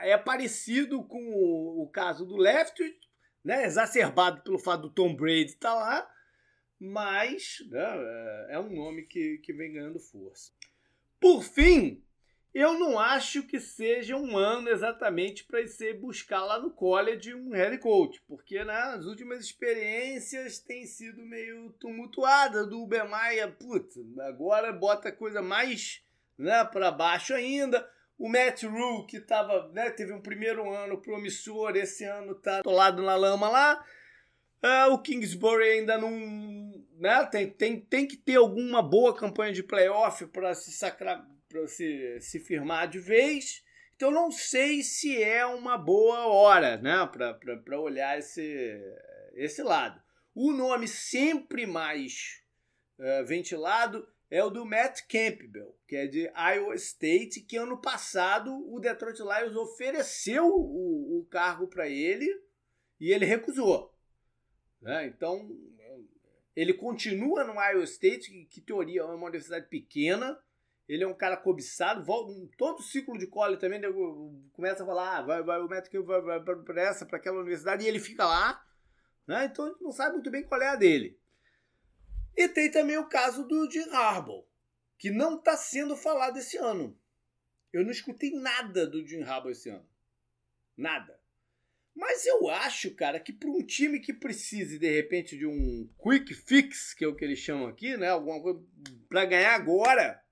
[0.00, 2.82] É parecido com o, o caso do Left,
[3.42, 3.64] né?
[3.64, 6.10] exacerbado pelo fato do Tom Brady estar tá lá,
[6.78, 8.46] mas né?
[8.50, 10.52] é um nome que, que vem ganhando força.
[11.18, 12.03] Por fim,
[12.54, 17.50] eu não acho que seja um ano exatamente para você buscar lá no college um
[17.50, 24.72] head coach, porque né, as últimas experiências têm sido meio tumultuadas do Maia, putz, agora
[24.72, 26.04] bota coisa mais
[26.38, 27.90] né, para baixo ainda.
[28.16, 33.02] O Matt Rule, que tava, né, teve um primeiro ano promissor, esse ano tá atolado
[33.02, 33.84] na lama lá.
[34.62, 36.12] Uh, o Kingsbury ainda não.
[36.96, 41.68] Né, tem, tem, tem que ter alguma boa campanha de playoff para se sacrar para
[41.68, 43.62] se, se firmar de vez.
[43.94, 47.08] Então não sei se é uma boa hora né,
[47.64, 48.76] para olhar esse,
[49.34, 50.02] esse lado.
[50.34, 52.42] O nome sempre mais
[52.98, 58.50] uh, ventilado é o do Matt Campbell, que é de Iowa State, que ano passado
[58.68, 62.28] o Detroit Lions ofereceu o, o cargo para ele
[62.98, 63.94] e ele recusou.
[64.82, 65.06] Né?
[65.06, 65.48] Então
[66.56, 70.36] ele continua no Iowa State, que, que teoria é uma universidade pequena,
[70.88, 73.80] ele é um cara cobiçado, volta, todo ciclo de college também
[74.52, 77.84] começa a falar, ah, vai, vai, o Matt vai, vai para essa, para aquela universidade,
[77.84, 78.62] e ele fica lá,
[79.26, 79.46] né?
[79.46, 81.18] Então a gente não sabe muito bem qual é a dele.
[82.36, 84.44] E tem também o caso do Jim Harbaugh,
[84.98, 86.98] que não está sendo falado esse ano.
[87.72, 89.86] Eu não escutei nada do Jim Harbaugh esse ano.
[90.76, 91.18] Nada.
[91.94, 96.34] Mas eu acho, cara, que para um time que precise, de repente, de um quick
[96.34, 98.08] fix, que é o que eles chamam aqui, né?
[98.08, 98.60] Alguma coisa
[99.08, 100.23] para ganhar agora,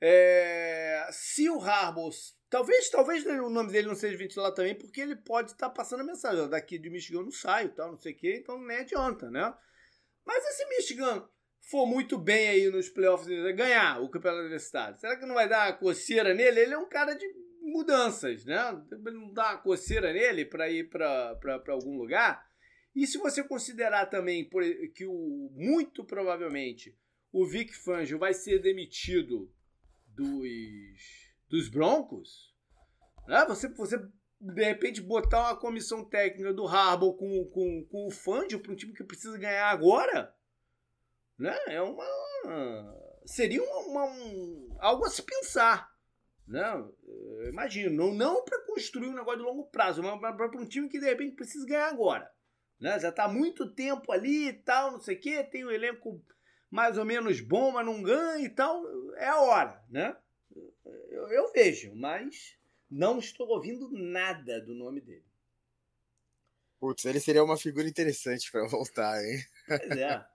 [0.00, 2.10] é, se o Harbaugh,
[2.48, 6.00] talvez, talvez o nome dele não seja ventilado também, porque ele pode estar tá passando
[6.00, 9.30] a mensagem, daqui de Michigan não saio, tal, não sei o quê, então nem adianta,
[9.30, 9.52] né?
[10.24, 11.28] Mas e se Michigan
[11.70, 15.78] for muito bem aí nos playoffs, ganhar o campeonato universitário, será que não vai dar
[15.78, 16.60] coceira nele?
[16.60, 17.26] Ele é um cara de
[17.60, 18.82] mudanças, né?
[19.04, 22.46] Não dá coceira nele para ir para algum lugar.
[22.94, 24.48] E se você considerar também
[24.94, 26.96] que o, muito provavelmente
[27.32, 29.52] o Vic Fangio vai ser demitido
[30.18, 32.54] dos, dos Broncos,
[33.26, 33.44] né?
[33.46, 33.98] você, você
[34.40, 38.76] de repente botar uma comissão técnica do Harbaugh com, com, com o Fangio para um
[38.76, 40.34] time que precisa ganhar agora,
[41.38, 41.56] Né?
[41.68, 42.04] É uma.
[43.24, 45.90] Seria uma, um, algo a se pensar.
[46.46, 46.64] Né?
[47.48, 47.94] Imagino.
[47.94, 51.06] Não, não para construir um negócio de longo prazo, mas para um time que de
[51.06, 52.30] repente precisa ganhar agora.
[52.80, 52.98] Né?
[52.98, 56.24] Já está muito tempo ali e tal, não sei o quê, tem um elenco
[56.70, 58.82] mais ou menos bom, mas não ganha e tal.
[59.18, 60.16] É a hora, né?
[61.10, 62.56] Eu, eu vejo, mas
[62.90, 65.24] não estou ouvindo nada do nome dele.
[66.80, 69.44] Putz, ele seria uma figura interessante para voltar, hein?
[69.66, 70.26] Pois é.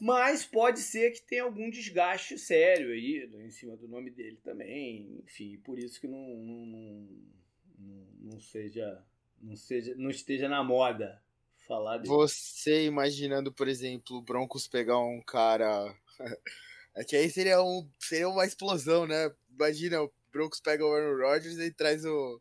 [0.00, 5.20] Mas pode ser que tenha algum desgaste sério aí em cima do nome dele também.
[5.24, 6.66] Enfim, por isso que não, não,
[7.76, 9.04] não, não seja,
[9.40, 11.20] não seja, não esteja na moda
[11.66, 12.08] falar dele.
[12.08, 15.92] Você imaginando, por exemplo, o Broncos pegar um cara.
[16.98, 19.30] É que aí seria, um, seria uma explosão, né?
[19.48, 22.40] Imagina, o Broncos pega o Aaron Rodgers e traz o.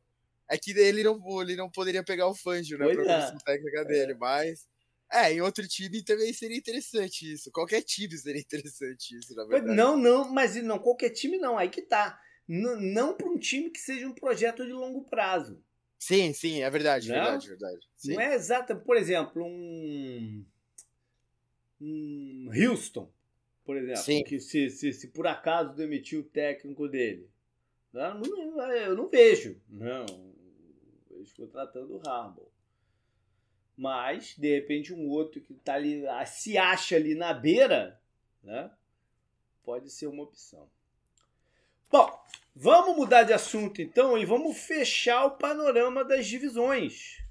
[0.49, 2.85] É que ele não, ele não poderia pegar o Fangio, né?
[2.85, 3.37] Pois pra é.
[3.45, 4.15] técnica dele, é.
[4.15, 4.67] mas.
[5.13, 7.51] É, em outro time também seria interessante isso.
[7.51, 9.75] Qualquer time seria interessante isso, na verdade.
[9.75, 12.19] Não, não, mas não, qualquer time não, aí que tá.
[12.47, 15.63] N não para um time que seja um projeto de longo prazo.
[15.99, 17.15] Sim, sim, é verdade, não?
[17.15, 17.89] verdade, verdade.
[17.95, 18.13] Sim.
[18.15, 20.45] Não é exata, por exemplo, um,
[21.79, 23.11] um Houston,
[23.67, 24.23] por exemplo, sim.
[24.23, 27.29] que se, se, se por acaso demitiu o técnico dele.
[27.91, 28.21] Não,
[28.71, 30.05] eu não vejo, não.
[31.11, 32.49] Eles contratando o Harbaugh.
[33.75, 38.01] Mas, de repente, um outro que tá ali, se acha ali na beira,
[38.41, 38.71] né?
[39.65, 40.69] Pode ser uma opção.
[41.91, 42.09] Bom,
[42.55, 47.21] vamos mudar de assunto então e vamos fechar o panorama das divisões.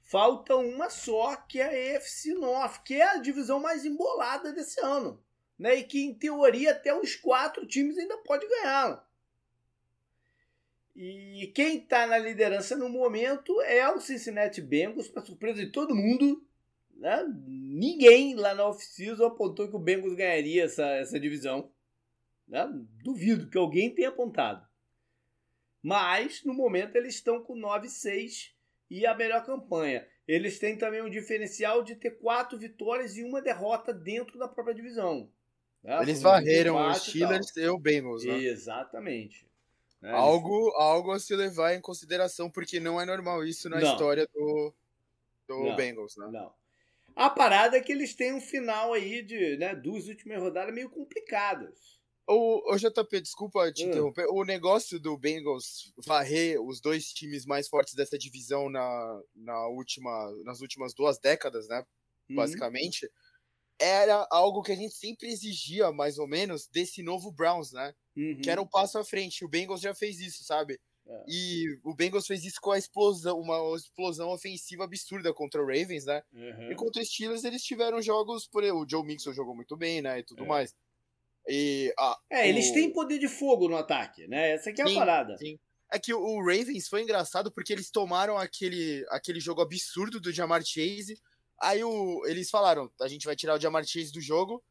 [0.00, 4.80] Falta uma só, que é a EFC North, que é a divisão mais embolada desse
[4.80, 5.20] ano.
[5.58, 5.76] Né?
[5.76, 9.06] E que, em teoria, até os quatro times ainda pode ganhar.
[10.94, 15.94] E quem está na liderança no momento é o Cincinnati Bengals, para surpresa de todo
[15.94, 16.44] mundo.
[16.96, 17.24] Né?
[17.46, 21.70] Ninguém lá na off-season apontou que o Bengals ganharia essa, essa divisão.
[22.46, 22.68] Né?
[23.02, 24.66] Duvido que alguém tenha apontado.
[25.82, 28.52] Mas, no momento, eles estão com 9-6
[28.90, 30.06] e a melhor campanha.
[30.28, 34.74] Eles têm também um diferencial de ter quatro vitórias e uma derrota dentro da própria
[34.74, 35.28] divisão.
[35.82, 36.00] Né?
[36.02, 38.38] Eles varreram os Steelers e, e o Bengals, né?
[38.38, 39.46] Exatamente.
[40.00, 40.10] Né?
[40.12, 43.92] Algo, algo a se levar em consideração, porque não é normal isso na não.
[43.92, 44.74] história do,
[45.48, 46.28] do não, Bengals, né?
[46.30, 46.52] Não.
[47.14, 50.88] A parada é que eles têm um final aí de né, duas últimas rodadas meio
[50.88, 52.00] complicadas.
[52.26, 53.88] O, o JP, desculpa te hum.
[53.88, 54.26] interromper.
[54.30, 60.32] O negócio do Bengals varrer os dois times mais fortes dessa divisão na, na última,
[60.44, 61.84] nas últimas duas décadas, né?
[62.30, 62.36] Uhum.
[63.84, 67.92] Era algo que a gente sempre exigia, mais ou menos, desse novo Browns, né?
[68.16, 68.40] Uhum.
[68.40, 69.44] Que era um passo à frente.
[69.44, 70.78] O Bengals já fez isso, sabe?
[71.06, 71.24] É.
[71.26, 76.04] E o Bengals fez isso com a explosão, uma explosão ofensiva absurda contra o Ravens,
[76.04, 76.22] né?
[76.32, 76.70] Uhum.
[76.70, 80.20] E contra os Steelers eles tiveram jogos, por o Joe Mixon jogou muito bem, né?
[80.20, 80.46] E tudo é.
[80.46, 80.76] mais.
[81.48, 82.44] E, ah, é, o...
[82.44, 84.52] eles têm poder de fogo no ataque, né?
[84.52, 85.36] Essa aqui é sim, a parada.
[85.38, 85.58] Sim.
[85.92, 90.64] É que o Ravens foi engraçado porque eles tomaram aquele, aquele jogo absurdo do Jamar
[90.64, 91.20] Chase.
[91.62, 94.62] Aí o, eles falaram: a gente vai tirar o Jamar Chase do jogo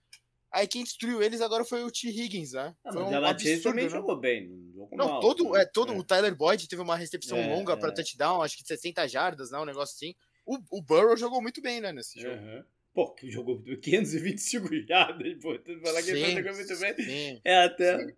[0.51, 2.09] Aí quem destruiu eles agora foi o T.
[2.09, 2.75] Higgins, né?
[2.83, 3.89] Ah, foi um o absurdo, também né?
[3.89, 4.49] jogou bem.
[4.75, 5.97] Jogou não, mal, todo, é, todo é.
[5.97, 7.75] o Tyler Boyd teve uma recepção é, longa é.
[7.77, 9.57] para touchdown, acho que de 60 jardas, né?
[9.59, 10.13] Um negócio assim.
[10.45, 12.35] O, o Burrow jogou muito bem, né, nesse jogo.
[12.35, 12.63] Uhum.
[12.93, 13.79] Pô, que jogou muito bem.
[13.79, 15.57] 525 jardas, pô.
[15.57, 16.95] Tu falar que ele jogou muito bem.
[16.95, 17.99] Sim, é até.
[17.99, 18.13] Sim.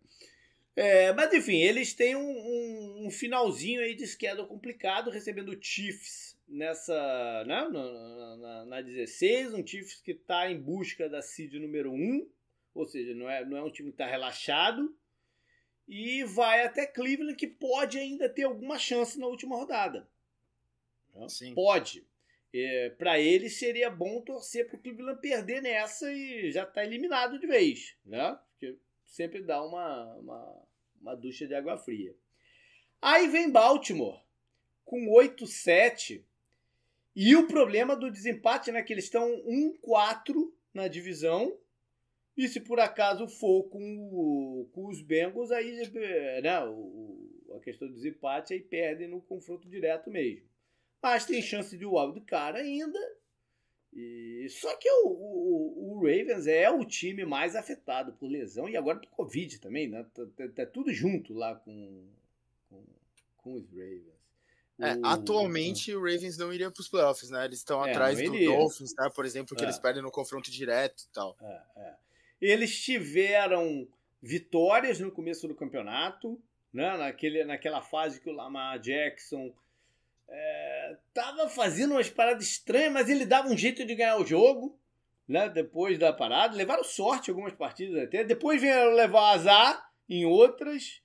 [0.75, 5.61] É, mas enfim, eles têm um, um, um, finalzinho aí de schedule complicado, recebendo o
[5.61, 11.53] Chiefs nessa, né, na, na, na 16, um Chiefs que está em busca da seed
[11.53, 12.27] número 1,
[12.73, 14.95] ou seja, não é, não é um time que está relaxado,
[15.87, 20.07] e vai até Cleveland, que pode ainda ter alguma chance na última rodada.
[21.27, 21.53] Sim.
[21.53, 22.03] Pode.
[22.53, 27.39] É, para ele seria bom torcer para o Cleveland perder nessa e já está eliminado
[27.39, 28.37] de vez, né?
[28.51, 28.77] Porque
[29.13, 30.67] sempre dá uma, uma,
[30.99, 32.15] uma ducha de água fria.
[32.99, 34.19] Aí vem Baltimore
[34.83, 36.23] com 8-7
[37.15, 38.81] e o problema do desempate, né?
[38.81, 39.29] Que eles estão
[39.85, 41.55] 1-4 na divisão.
[42.35, 45.71] E se por acaso for com, com os Bengals, aí
[46.41, 46.57] né,
[47.55, 50.49] a questão do desempate aí perdem no confronto direto mesmo.
[50.99, 52.99] Mas tem chance de o cara ainda.
[53.95, 58.75] E, só que o, o, o, Ravens é o time mais afetado por lesão e
[58.75, 60.03] agora por Covid também, né?
[60.13, 62.07] Tá, tá, tá tudo junto lá com,
[62.69, 62.83] com,
[63.37, 64.13] com os Ravens.
[64.81, 67.45] É, atualmente o Ravens não iria para os playoffs, né?
[67.45, 69.09] Eles estão é, atrás do Dolphins, né?
[69.13, 69.65] Por exemplo, que é.
[69.67, 71.37] eles perdem no confronto direto e tal.
[71.39, 71.95] É, é.
[72.41, 73.87] Eles tiveram
[74.21, 76.41] vitórias no começo do campeonato,
[76.73, 76.97] né?
[76.97, 79.53] Naquele, naquela fase que o Lamar Jackson
[80.29, 84.79] é, tava fazendo umas paradas estranhas, mas ele dava um jeito de ganhar o jogo.
[85.27, 85.49] né?
[85.49, 88.23] Depois da parada, levaram sorte algumas partidas até.
[88.23, 91.01] Depois vieram levar azar em outras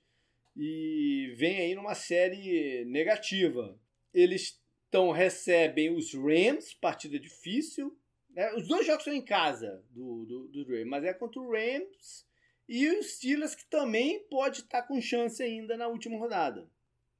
[0.55, 3.79] e vem aí numa série negativa.
[4.13, 7.95] Eles então recebem os Rams, partida difícil.
[8.31, 8.53] Né?
[8.55, 12.27] Os dois jogos são em casa do, do, do mas é contra o Rams
[12.67, 16.67] e os Steelers que também pode estar com chance ainda na última rodada.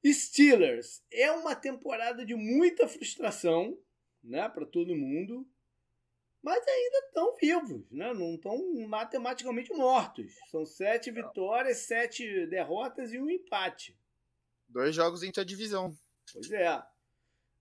[0.06, 3.78] Steelers é uma temporada de muita frustração,
[4.22, 5.46] né, para todo mundo,
[6.42, 8.14] mas ainda estão vivos, né?
[8.14, 8.56] Não estão
[8.88, 10.32] matematicamente mortos.
[10.50, 13.96] São sete vitórias, sete derrotas e um empate.
[14.66, 15.94] Dois jogos entre a divisão.
[16.32, 16.82] Pois é.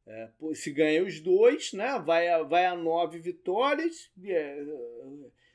[0.08, 2.00] é se ganha os dois, né?
[2.00, 4.10] Vai a, vai a nove vitórias.
[4.24, 4.66] É,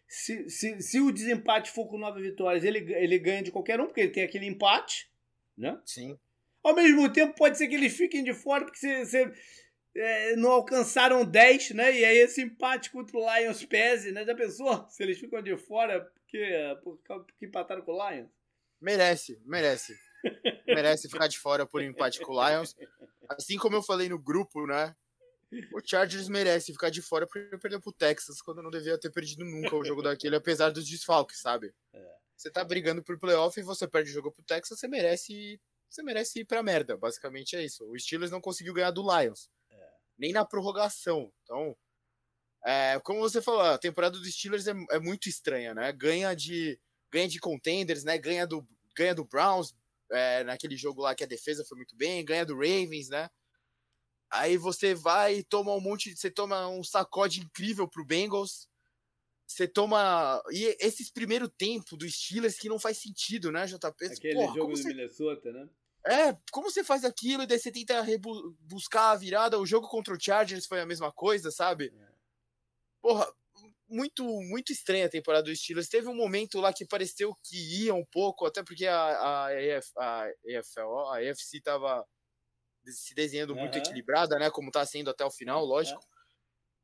[0.07, 3.87] se, se, se o desempate for com nove vitórias, ele, ele ganha de qualquer um,
[3.87, 5.11] porque ele tem aquele empate,
[5.57, 5.81] né?
[5.87, 6.19] Sim.
[6.65, 9.33] Ao mesmo tempo, pode ser que eles fiquem de fora, porque você, você
[9.95, 11.95] é, não alcançaram 10, né?
[11.95, 14.25] E aí esse empate contra o Lions pese, né?
[14.25, 14.89] Já pensou?
[14.89, 16.51] Se eles ficam de fora porque,
[16.83, 18.31] porque empataram com o Lions?
[18.81, 19.95] Merece, merece.
[20.67, 22.75] merece ficar de fora por empate com o Lions.
[23.29, 24.97] Assim como eu falei no grupo, né?
[25.73, 29.45] O Chargers merece ficar de fora por perder pro Texas quando não devia ter perdido
[29.45, 31.73] nunca o jogo daquele, apesar dos desfalques, sabe?
[31.93, 32.15] É.
[32.37, 35.61] Você tá brigando por playoff e você perde o jogo pro Texas, você merece
[35.95, 36.97] você merece ir pra merda.
[36.97, 37.85] Basicamente é isso.
[37.85, 39.51] O Steelers não conseguiu ganhar do Lions.
[39.71, 39.91] É.
[40.19, 41.33] Nem na prorrogação.
[41.43, 41.77] Então,
[42.65, 45.93] é, como você falou, a temporada dos Steelers é, é, muito estranha, né?
[45.93, 46.81] Ganha de,
[47.11, 48.19] ganha de contenders, né?
[48.19, 49.75] Ganha do, ganha do Browns,
[50.11, 53.29] é, naquele jogo lá que a defesa foi muito bem, ganha do Ravens, né?
[54.31, 58.69] Aí você vai e toma um monte, você toma um sacode incrível pro Bengals.
[59.47, 60.43] Você toma.
[60.51, 64.07] E esses primeiro tempo do Steelers que não faz sentido, né, JP?
[64.07, 64.89] Aquele Porra, jogo do você...
[64.89, 65.69] Minnesota, né?
[66.07, 68.05] É, como você faz aquilo e daí você tenta
[68.61, 69.59] buscar a virada?
[69.59, 71.93] O jogo contra o Chargers foi a mesma coisa, sabe?
[71.97, 72.15] É.
[73.01, 73.27] Porra,
[73.89, 75.89] muito, muito estranha a temporada do Steelers.
[75.89, 80.31] Teve um momento lá que pareceu que ia um pouco, até porque a, a, a,
[80.45, 82.07] EFL, a EFC tava
[82.87, 84.51] se desenhando muito equilibrada, né?
[84.51, 86.03] Como tá sendo até o final, lógico.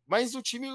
[0.06, 0.66] Mas o time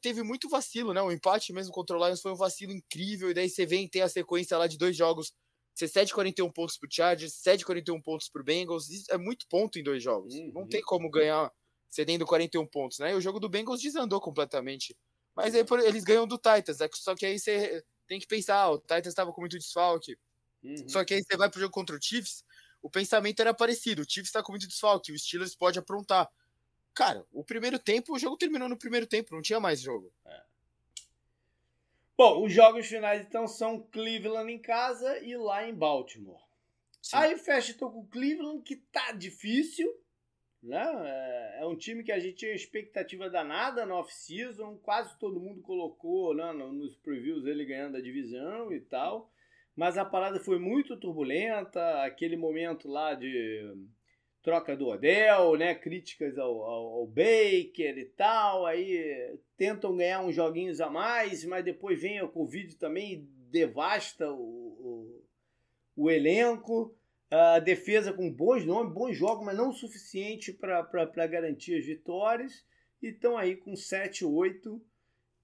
[0.00, 1.02] teve muito vacilo, né?
[1.02, 3.30] O empate mesmo contra o Lions foi um vacilo incrível.
[3.30, 5.32] E daí você vem ter a sequência lá de dois jogos
[5.74, 10.02] ser 7,41 pontos pro Chargers, 7,41 pontos pro Bengals, isso é muito ponto em dois
[10.02, 10.34] jogos.
[10.34, 10.52] Uhum.
[10.54, 11.52] Não tem como ganhar
[11.90, 13.12] cedendo 41 pontos, né?
[13.12, 14.96] E o jogo do Bengals desandou completamente.
[15.34, 16.88] Mas aí eles ganham do Titans, né?
[16.94, 20.16] só que aí você tem que pensar, ah, o Titans estava com muito desfalque.
[20.62, 20.88] Uhum.
[20.88, 22.44] Só que aí você vai pro jogo contra o Chiefs,
[22.80, 26.30] o pensamento era parecido, o Chiefs está com muito desfalque, o Steelers pode aprontar.
[26.94, 30.12] Cara, o primeiro tempo, o jogo terminou no primeiro tempo, não tinha mais jogo.
[30.24, 30.42] É.
[32.16, 36.40] Bom, os jogos finais então são Cleveland em casa e lá em Baltimore.
[37.02, 37.16] Sim.
[37.16, 39.86] Aí fecha então com o Cleveland, que tá difícil.
[40.62, 40.82] Né?
[41.04, 44.78] É, é um time que a gente tinha expectativa danada na off-season.
[44.78, 49.30] Quase todo mundo colocou né, nos previews ele ganhando a divisão e tal.
[49.76, 52.04] Mas a parada foi muito turbulenta.
[52.04, 53.74] Aquele momento lá de
[54.44, 55.74] troca do Odell, né?
[55.74, 58.66] Críticas ao, ao, ao, Baker e tal.
[58.66, 63.16] Aí tentam ganhar uns joguinhos a mais, mas depois vem o Covid também e
[63.50, 65.24] devasta o, o,
[65.96, 66.94] o elenco.
[67.30, 72.64] A defesa com bons nomes, bons jogos, mas não o suficiente para garantir as vitórias.
[73.02, 74.80] E estão aí com 7-8,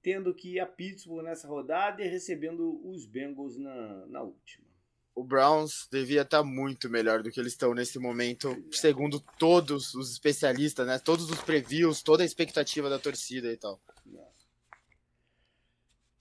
[0.03, 4.70] tendo que ir a Pittsburgh nessa rodada e recebendo os Bengals na, na última
[5.15, 9.95] o Browns devia estar tá muito melhor do que eles estão nesse momento, segundo todos
[9.95, 10.99] os especialistas, né?
[10.99, 13.81] Todos os previews, toda a expectativa da torcida e tal.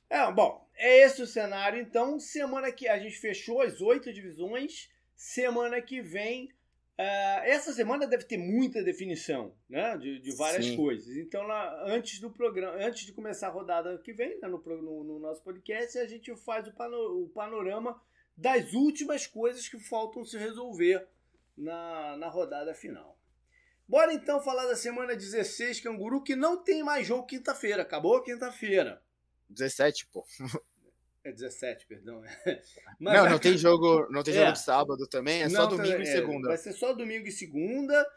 [0.09, 1.79] É, bom, é esse o cenário.
[1.79, 4.89] Então, semana que a gente fechou as oito divisões.
[5.15, 9.97] Semana que vem, uh, essa semana deve ter muita definição, né?
[9.97, 10.77] De, de várias Sim.
[10.77, 11.15] coisas.
[11.15, 15.03] Então, lá, antes do programa, antes de começar a rodada que vem, né, no, no,
[15.03, 18.01] no, nosso podcast, a gente faz o, pano, o panorama
[18.39, 21.05] das últimas coisas que faltam se resolver
[21.57, 23.19] na, na rodada final.
[23.87, 27.81] Bora então falar da semana 16, Canguru, que não tem mais jogo quinta-feira.
[27.81, 29.01] Acabou quinta-feira.
[29.49, 30.25] 17, pô.
[31.21, 32.23] É 17, perdão.
[32.97, 34.39] Mas não, não tem jogo, não tem é.
[34.39, 36.47] jogo de sábado também, é não, só domingo é, e segunda.
[36.47, 38.09] Vai ser só domingo e segunda.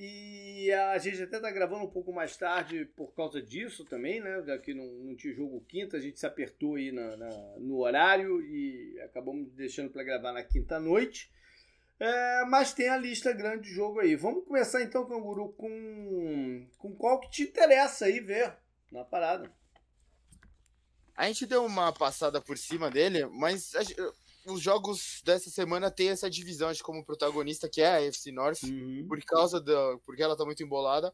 [0.00, 4.40] E a gente até tá gravando um pouco mais tarde por causa disso também, né?
[4.42, 7.28] Daqui não, não tinha jogo quinta, a gente se apertou aí na, na
[7.58, 11.32] no horário e acabamos deixando para gravar na quinta noite.
[11.98, 14.14] É, mas tem a lista grande de jogo aí.
[14.14, 18.54] Vamos começar então, Canguru, com, com qual que te interessa aí ver
[18.92, 19.50] na parada.
[21.16, 23.74] A gente deu uma passada por cima dele, mas
[24.48, 28.62] os jogos dessa semana tem essa divisão, acho, como protagonista, que é a FC North,
[28.64, 29.06] uhum.
[29.08, 29.98] por causa da.
[30.04, 31.12] porque ela tá muito embolada.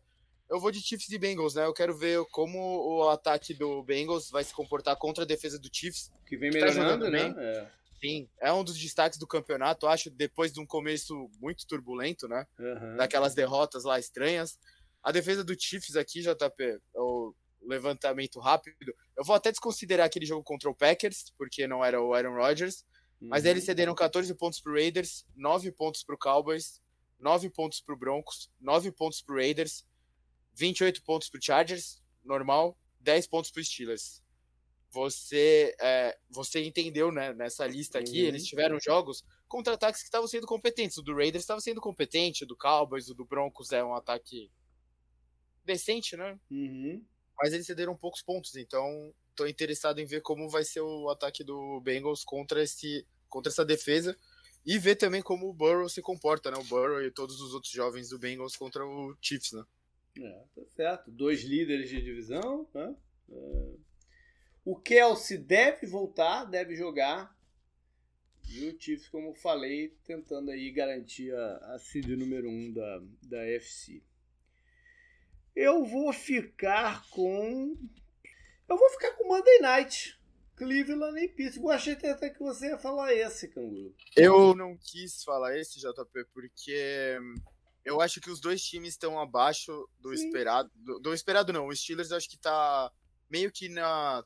[0.48, 1.64] Eu vou de Chiefs e Bengals, né?
[1.64, 5.70] Eu quero ver como o ataque do Bengals vai se comportar contra a defesa do
[5.72, 6.12] Chiefs.
[6.26, 7.34] Que vem melhorando, tá né?
[7.36, 7.70] É.
[8.00, 12.46] Sim, é um dos destaques do campeonato, acho, depois de um começo muito turbulento, né?
[12.58, 12.96] Uhum.
[12.96, 14.58] Daquelas derrotas lá estranhas.
[15.02, 18.94] A defesa do Chiefs aqui, JP, o levantamento rápido.
[19.16, 22.84] Eu vou até desconsiderar aquele jogo contra o Packers, porque não era o Aaron Rodgers.
[23.24, 23.28] Uhum.
[23.30, 26.80] Mas eles cederam 14 pontos pro Raiders, 9 pontos pro Cowboys,
[27.18, 29.86] 9 pontos pro Broncos, 9 pontos pro Raiders,
[30.54, 34.22] 28 pontos pro Chargers, normal, 10 pontos pro Steelers.
[34.90, 38.28] Você, é, você entendeu, né, nessa lista aqui, uhum.
[38.28, 40.98] eles tiveram jogos contra ataques que estavam sendo competentes.
[40.98, 44.52] O do Raiders estava sendo competente, o do Cowboys, o do Broncos é um ataque
[45.64, 46.38] decente, né?
[46.50, 47.04] Uhum.
[47.36, 51.42] Mas eles cederam poucos pontos, então tô interessado em ver como vai ser o ataque
[51.44, 54.16] do Bengals contra, esse, contra essa defesa
[54.64, 56.56] e ver também como o Burrow se comporta, né?
[56.56, 59.64] O Burrow e todos os outros jovens do Bengals contra o Chiefs, né?
[60.20, 61.10] É, tá certo.
[61.10, 62.94] Dois líderes de divisão, né?
[63.30, 63.74] É...
[64.64, 67.36] O Kelsey deve voltar, deve jogar.
[68.48, 73.02] E o Chiefs, como falei, tentando aí garantir a, a seed número 1 um da,
[73.22, 74.02] da FC.
[75.54, 77.76] Eu vou ficar com.
[78.68, 80.18] Eu vou ficar com Monday Night.
[80.56, 81.72] Cleveland e Pittsburgh.
[81.72, 83.94] Achei até que você ia falar esse, Canguru.
[84.16, 87.18] Eu não quis falar esse, JP, porque
[87.84, 90.26] eu acho que os dois times estão abaixo do Sim.
[90.26, 90.70] esperado.
[90.74, 92.90] Do, do, esperado não, o Steelers acho que tá
[93.28, 94.24] meio que na.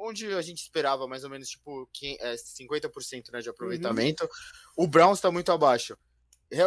[0.00, 1.88] Onde a gente esperava, mais ou menos, tipo,
[2.20, 4.24] é, 50% né, de aproveitamento.
[4.24, 4.84] Uhum.
[4.84, 5.98] O Browns tá muito abaixo.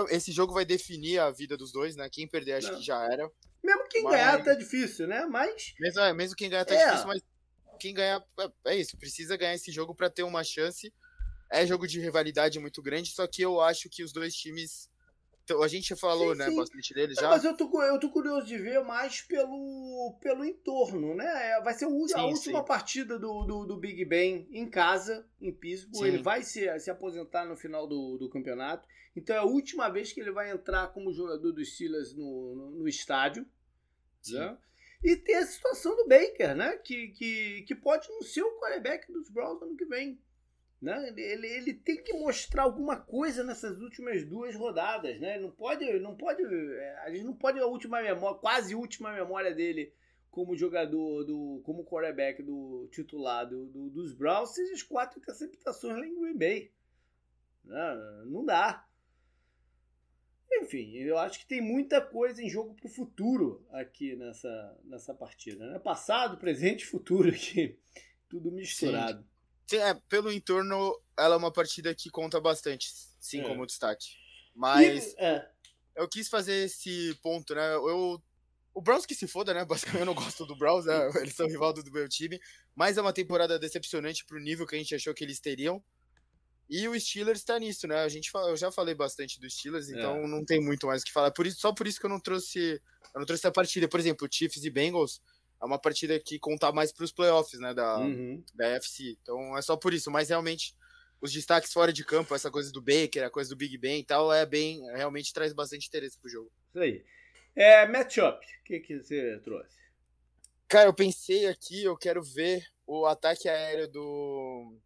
[0.09, 2.07] Esse jogo vai definir a vida dos dois, né?
[2.09, 2.79] Quem perder acho não.
[2.79, 3.29] que já era.
[3.63, 4.13] Mesmo quem mas...
[4.13, 5.25] ganhar tá difícil, né?
[5.25, 5.73] Mas.
[5.79, 6.85] Mesmo, é, mesmo quem ganhar tá é.
[6.85, 7.21] difícil, mas
[7.79, 8.23] quem ganhar.
[8.39, 10.93] É, é isso, precisa ganhar esse jogo para ter uma chance.
[11.51, 14.89] É jogo de rivalidade muito grande, só que eu acho que os dois times.
[15.63, 16.55] A gente falou, sim, né, sim.
[16.55, 17.29] bastante deles já.
[17.29, 21.25] Mas eu tô, eu tô curioso de ver mais pelo, pelo entorno, né?
[21.25, 25.25] É, vai ser o, sim, a última partida do, do, do, Big Ben em casa,
[25.41, 26.07] em Pittsburgh.
[26.07, 28.87] Ele vai se, se aposentar no final do, do campeonato.
[29.15, 32.71] Então é a última vez que ele vai entrar como jogador dos Steelers no, no,
[32.71, 33.45] no estádio.
[34.29, 34.57] Né?
[35.03, 36.77] E tem a situação do Baker, né?
[36.77, 40.19] Que, que, que pode não ser o quarterback dos Browns ano que vem.
[40.81, 41.13] Né?
[41.15, 45.19] Ele, ele tem que mostrar alguma coisa nessas últimas duas rodadas.
[45.19, 45.37] Né?
[45.37, 46.41] Não pode, não pode.
[46.43, 49.93] É, a gente não pode a última memória, quase última memória dele
[50.31, 55.97] como jogador, do, como quarterback do titular do, do, dos Browns, seja as quatro interceptações
[55.97, 56.71] lá em Green Bay.
[57.65, 58.87] Não, não dá.
[60.53, 65.13] Enfim, eu acho que tem muita coisa em jogo para o futuro aqui nessa, nessa
[65.13, 65.65] partida.
[65.67, 65.79] Né?
[65.79, 67.77] Passado, presente e futuro aqui.
[68.29, 69.21] Tudo misturado.
[69.21, 69.30] Sim.
[69.73, 73.43] É, pelo entorno, ela é uma partida que conta bastante, sim, é.
[73.43, 74.07] como destaque.
[74.55, 75.47] Mas é.
[75.95, 77.73] eu quis fazer esse ponto, né?
[77.75, 78.21] Eu,
[78.73, 79.63] o Browns que se foda, né?
[79.65, 81.09] Basicamente eu não gosto do Browns, né?
[81.21, 82.39] eles são rival do meu time.
[82.75, 85.83] Mas é uma temporada decepcionante pro nível que a gente achou que eles teriam.
[86.69, 88.01] E o Steelers tá nisso, né?
[88.01, 89.91] A gente eu já falei bastante do Steelers, é.
[89.91, 91.29] então não tem muito mais o que falar.
[91.31, 92.81] Por isso, só por isso que eu não trouxe,
[93.13, 93.89] eu não trouxe a partida.
[93.89, 95.21] Por exemplo, Chiefs e Bengals
[95.61, 98.43] é uma partida que conta mais para os playoffs, né, da uhum.
[98.53, 99.17] da UFC.
[99.21, 100.75] Então é só por isso, mas realmente
[101.21, 104.03] os destaques fora de campo, essa coisa do Baker, a coisa do Big Ben e
[104.03, 106.51] tal, é bem, realmente traz bastante interesse pro jogo.
[106.69, 107.05] Isso aí.
[107.55, 109.77] É, matchup, o que, que você trouxe?
[110.67, 114.77] Cara, eu pensei aqui, eu quero ver o ataque aéreo do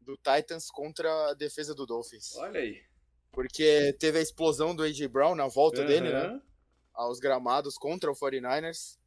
[0.00, 2.34] do Titans contra a defesa do Dolphins.
[2.36, 2.82] Olha aí.
[3.30, 5.06] Porque teve a explosão do A.J.
[5.06, 5.86] Brown na volta uhum.
[5.86, 6.40] dele, né?
[6.92, 8.98] Aos gramados contra o 49ers.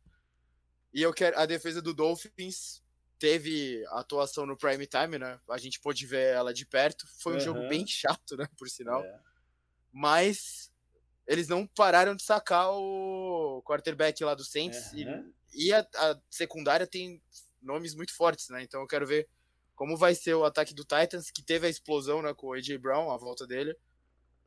[0.95, 2.81] E eu quero a defesa do Dolphins
[3.19, 5.37] teve atuação no prime time, né?
[5.49, 7.05] A gente pôde ver ela de perto.
[7.19, 7.41] Foi um uhum.
[7.41, 8.47] jogo bem chato, né?
[8.57, 9.03] Por sinal.
[9.03, 9.19] É.
[9.91, 10.71] Mas
[11.27, 14.93] eles não pararam de sacar o quarterback lá do Saints.
[14.93, 15.33] Uhum.
[15.53, 17.21] E, e a, a, secundária tem
[17.61, 18.63] nomes muito fortes, né?
[18.63, 19.27] Então eu quero ver
[19.75, 22.77] como vai ser o ataque do Titans, que teve a explosão né, com o A.J.
[22.77, 23.75] Brown, a volta dele.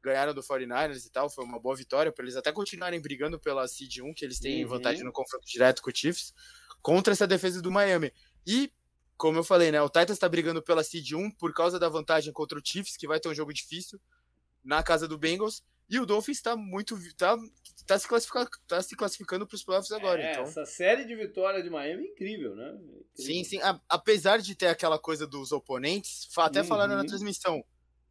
[0.03, 3.66] Ganharam do 49ers e tal, foi uma boa vitória para eles até continuarem brigando pela
[3.66, 4.70] Seed 1, que eles têm uhum.
[4.70, 6.32] vantagem no confronto direto com o Chiefs,
[6.80, 8.12] contra essa defesa do Miami.
[8.46, 8.72] E,
[9.16, 12.32] como eu falei, né, o Titans está brigando pela Seed 1 por causa da vantagem
[12.32, 14.01] contra o Chiefs, que vai ter um jogo difícil
[14.64, 15.62] na casa do Bengals.
[15.90, 16.99] E o Dolphins está muito.
[17.16, 17.36] Tá,
[17.86, 20.20] tá, se classificando, tá se classificando para os playoffs agora.
[20.20, 20.42] É, então.
[20.42, 22.74] Essa série de vitórias de Miami é incrível, né?
[22.74, 23.07] Incrível.
[23.14, 23.59] Sim, sim.
[23.62, 26.66] A, apesar de ter aquela coisa dos oponentes, até uhum.
[26.66, 27.64] falaram na transmissão.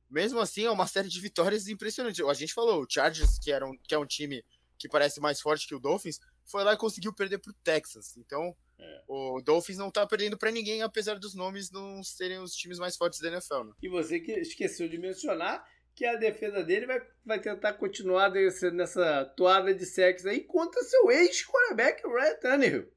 [0.10, 2.24] Mesmo assim, é uma série de vitórias impressionante.
[2.24, 4.44] A gente falou, o Chargers, que, era um, que é um time
[4.78, 8.16] que parece mais forte que o Dolphins, foi lá e conseguiu perder para o Texas.
[8.18, 9.02] Então, é.
[9.08, 12.96] o Dolphins não está perdendo para ninguém, apesar dos nomes não serem os times mais
[12.96, 13.64] fortes da NFL.
[13.64, 13.74] Né?
[13.82, 18.70] E você que esqueceu de mencionar que a defesa dele vai, vai tentar continuar nessa,
[18.70, 22.97] nessa toada de sexo aí contra seu ex-quarterback, Ryan Tannehill.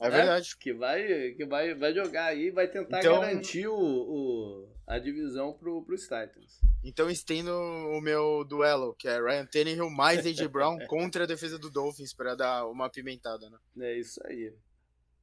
[0.00, 0.16] É né?
[0.16, 0.56] verdade.
[0.56, 5.52] Que vai, que vai, vai jogar aí, vai tentar então, garantir o, o, a divisão
[5.52, 6.60] pro, pros Titans.
[6.82, 11.58] Então estendo o meu duelo, que é Ryan Tannehill mais AJ Brown contra a defesa
[11.58, 13.58] do Dolphins para dar uma apimentada, né?
[13.80, 14.52] É isso aí.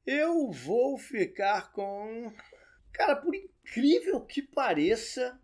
[0.06, 2.32] Eu vou ficar com.
[2.92, 5.40] Cara, por incrível que pareça,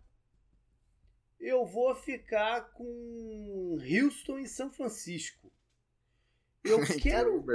[1.39, 5.38] eu vou ficar com Houston e São Francisco.
[6.63, 7.45] Eu quero,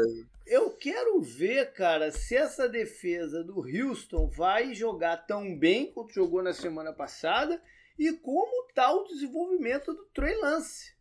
[0.47, 6.43] eu quero ver, cara, se essa defesa do Houston vai jogar tão bem quanto jogou
[6.43, 7.63] na semana passada
[7.99, 10.95] e como está o desenvolvimento do Trey Lance,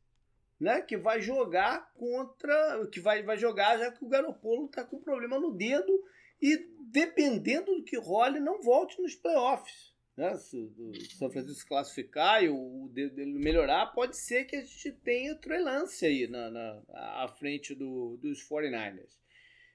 [0.60, 0.82] né?
[0.82, 5.40] Que vai jogar contra, que vai, vai jogar já que o Garopolo está com problema
[5.40, 6.04] no dedo
[6.42, 6.58] e
[6.92, 9.93] dependendo do que role não volte nos playoffs.
[10.16, 10.36] Né?
[10.38, 15.34] Se o São Francisco classificar e o dele melhorar, pode ser que a gente tenha
[15.34, 16.82] o Trey Lance aí na, na,
[17.24, 19.18] à frente do, dos 49ers.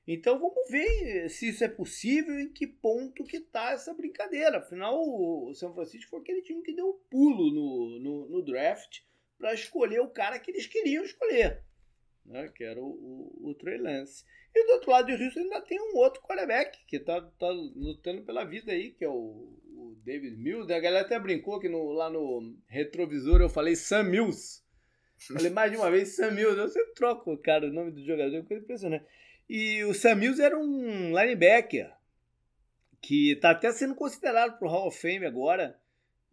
[0.07, 4.59] Então vamos ver se isso é possível e em que ponto que está essa brincadeira.
[4.59, 9.01] Afinal, o São Francisco foi aquele time que deu um pulo no, no, no draft
[9.36, 11.62] para escolher o cara que eles queriam escolher,
[12.24, 12.49] né?
[12.49, 14.24] que era o, o, o Trey Lance.
[14.55, 18.22] E do outro lado do Houston ainda tem um outro quarterback que está tá lutando
[18.22, 19.53] pela vida aí, que é o,
[19.89, 20.72] o David Mills.
[20.72, 24.62] A galera até brincou que no, lá no retrovisor eu falei Sam Mills.
[25.18, 26.59] Falei mais de uma vez Sam Mills.
[26.59, 29.05] Eu sempre troco, cara, o nome do jogador, coisa impressionante.
[29.49, 31.93] E o Sam Mills era um linebacker
[33.01, 35.78] que está até sendo considerado para o Hall of Fame agora.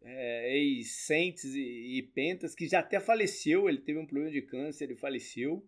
[0.03, 3.67] É, ex-Saints e, e Pentas, que já até faleceu.
[3.67, 5.67] Ele teve um problema de câncer, ele faleceu.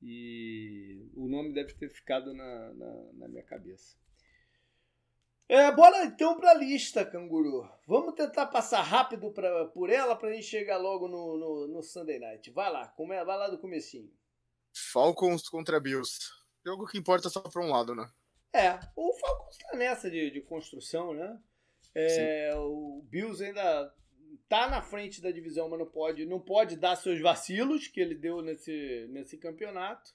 [0.00, 3.96] E o nome deve ter ficado na, na, na minha cabeça.
[5.48, 7.68] É, bora então para a lista, canguru.
[7.86, 11.82] Vamos tentar passar rápido pra, por ela para a gente chegar logo no, no, no,
[11.82, 12.50] Sunday Night.
[12.50, 14.10] Vai lá, come, vai lá do comecinho.
[14.92, 16.30] Falcons contra Bills.
[16.64, 18.10] Jogo que importa só para um lado, né?
[18.54, 21.38] É, o Falcons está nessa de, de construção, né?
[21.94, 23.94] É, o Bills ainda
[24.48, 28.14] tá na frente da divisão, mas não pode, não pode dar seus vacilos que ele
[28.14, 30.10] deu nesse, nesse campeonato.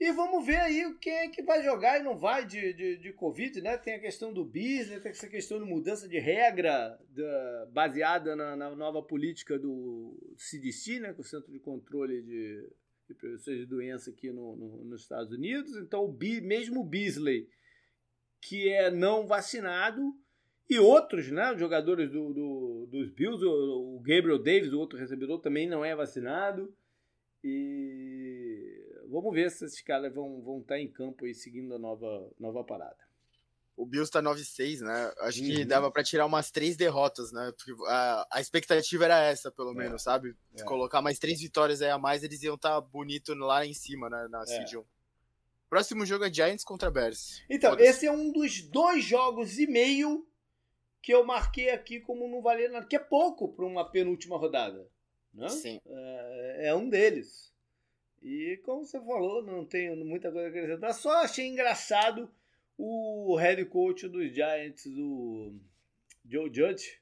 [0.00, 3.12] E vamos ver aí quem é que vai jogar e não vai de, de, de
[3.12, 3.76] Covid, né?
[3.76, 8.54] Tem a questão do business, tem essa questão de mudança de regra da, baseada na,
[8.54, 11.12] na, nova política do CDC, né?
[11.12, 12.70] Com é o Centro de Controle de,
[13.08, 15.76] de Prevenção de Doença aqui no, no, nos Estados Unidos.
[15.76, 17.48] Então, o, mesmo o Beasley,
[18.40, 20.14] que é não vacinado,
[20.70, 21.52] e outros, né?
[21.52, 25.84] Os jogadores do, do, dos Bills, o, o Gabriel Davis, o outro recebedor, também não
[25.84, 26.72] é vacinado.
[27.42, 28.47] E
[29.08, 32.62] vamos ver se esses caras vão, vão estar em campo aí seguindo a nova, nova
[32.64, 33.08] parada.
[33.76, 35.12] O Bills tá 9-6, né?
[35.20, 35.46] Acho uhum.
[35.46, 37.52] que dava para tirar umas três derrotas, né?
[37.56, 39.74] Porque a, a expectativa era essa, pelo é.
[39.74, 40.36] menos, sabe?
[40.56, 40.64] É.
[40.64, 44.10] Colocar mais três vitórias aí a mais, eles iam estar tá bonito lá em cima,
[44.10, 44.26] né?
[44.28, 44.76] Na é.
[44.76, 44.84] 1.
[45.68, 47.42] Próximo jogo é Giants contra Bears.
[47.48, 50.26] Então, Pode esse é um dos dois jogos e meio
[51.00, 54.88] que eu marquei aqui como não valer nada, que é pouco para uma penúltima rodada.
[55.32, 55.48] Né?
[55.48, 55.80] Sim.
[55.86, 57.47] É, é, um deles.
[58.28, 60.92] E como você falou, não tenho muita coisa a acrescentar.
[60.92, 62.30] Só achei engraçado
[62.76, 65.58] o head coach dos Giants, o
[66.28, 67.00] Joe Judge,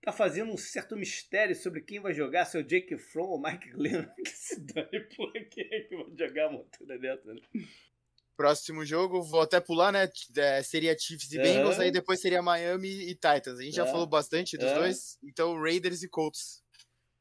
[0.00, 3.42] tá fazendo um certo mistério sobre quem vai jogar, se é o Jake Fromm ou
[3.42, 4.06] Mike Glenn.
[4.24, 7.40] Que se dane, por quem é que vai jogar a montanha dessa, né?
[8.36, 10.08] Próximo jogo, vou até pular, né?
[10.36, 13.58] É, seria Chiefs e Bengals, aí depois seria Miami e Titans.
[13.58, 16.62] A gente já falou bastante dos dois, então Raiders e Colts.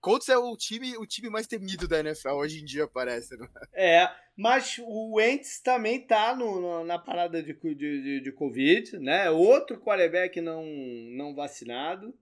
[0.01, 3.47] Colts é o time, o time mais temido da NFL hoje em dia, parece, né?
[3.73, 8.97] É, mas o Wentz também tá no, no na parada de, de, de, de, Covid,
[8.99, 9.29] né?
[9.29, 12.17] Outro quarterback não, não vacinado.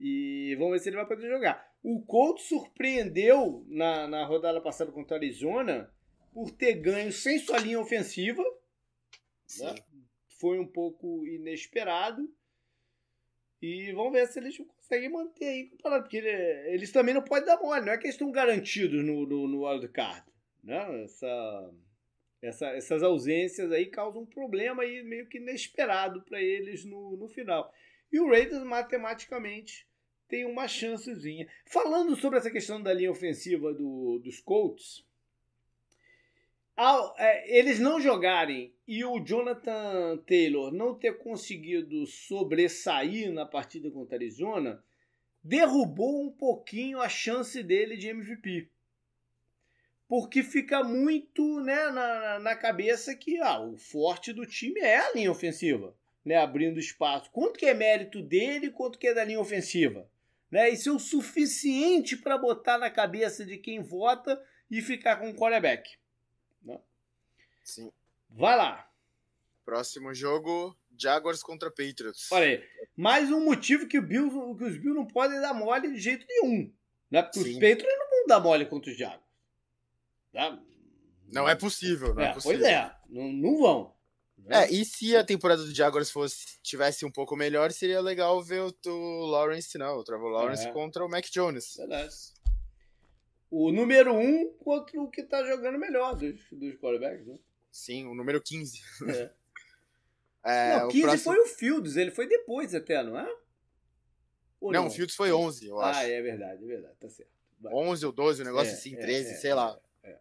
[0.00, 1.70] E vamos ver se ele vai poder jogar.
[1.82, 5.92] O Colts surpreendeu na, na rodada passada contra o Arizona
[6.32, 8.42] por ter ganho sem sua linha ofensiva.
[9.60, 9.74] Né?
[10.40, 12.28] Foi um pouco inesperado.
[13.62, 14.56] E vamos ver se eles
[14.90, 15.70] conseguem manter aí.
[15.80, 19.46] Porque eles também não podem dar mole, não é que eles estão garantidos no, no,
[19.46, 20.24] no wildcard.
[20.64, 21.04] Né?
[21.04, 21.70] Essa,
[22.42, 27.28] essa, essas ausências aí causam um problema aí meio que inesperado para eles no, no
[27.28, 27.72] final.
[28.12, 29.86] E o Raiders, matematicamente,
[30.28, 31.46] tem uma chancezinha.
[31.66, 35.06] Falando sobre essa questão da linha ofensiva do, dos Colts,
[36.80, 43.90] ao, é, eles não jogarem e o Jonathan Taylor não ter conseguido sobressair na partida
[43.90, 44.82] contra a Arizona,
[45.44, 48.70] derrubou um pouquinho a chance dele de MVP.
[50.08, 55.12] Porque fica muito né, na, na cabeça que ah, o forte do time é a
[55.12, 57.30] linha ofensiva, né, abrindo espaço.
[57.30, 60.10] Quanto que é mérito dele, quanto que é da linha ofensiva?
[60.50, 60.70] Né?
[60.70, 65.34] Isso é o suficiente para botar na cabeça de quem vota e ficar com o
[65.34, 65.99] quarterback.
[67.60, 67.64] Né?
[67.64, 67.92] Sim.
[68.30, 68.88] Vai lá.
[69.64, 72.30] Próximo jogo, Jaguars contra Patriots.
[72.32, 72.64] Olha aí,
[72.96, 76.26] mais um motivo que, o Bills, que os Bills não podem dar mole de jeito
[76.28, 76.72] nenhum.
[77.10, 77.22] Né?
[77.22, 77.50] Porque Sim.
[77.50, 79.22] os Patriots não vão dar mole contra os Jaguars.
[80.32, 80.60] Tá?
[81.32, 82.58] Não é possível, não é, é possível.
[82.58, 83.94] Pois é, não, não vão.
[84.38, 84.64] Né?
[84.64, 88.62] É, e se a temporada do Jaguars fosse tivesse um pouco melhor, seria legal ver
[88.62, 90.72] o, o Lawrence, não, o Trevor Lawrence é.
[90.72, 91.76] contra o Mac Jones.
[91.76, 92.14] Verdade.
[93.50, 97.38] O número 1 um contra o que tá jogando melhor dos, dos quarterbacks, né?
[97.70, 98.80] Sim, o número 15.
[99.08, 99.30] É.
[100.44, 101.34] é não, 15 próximo...
[101.34, 103.36] foi o Fields, ele foi depois até, não é?
[104.60, 106.00] Ou não, não, o Fields foi 11, eu acho.
[106.00, 107.30] Ah, é verdade, é verdade, tá certo.
[107.60, 107.72] Vai.
[107.72, 109.78] 11 ou 12, um negócio é, assim, 13, é, sei lá.
[110.02, 110.20] É, é.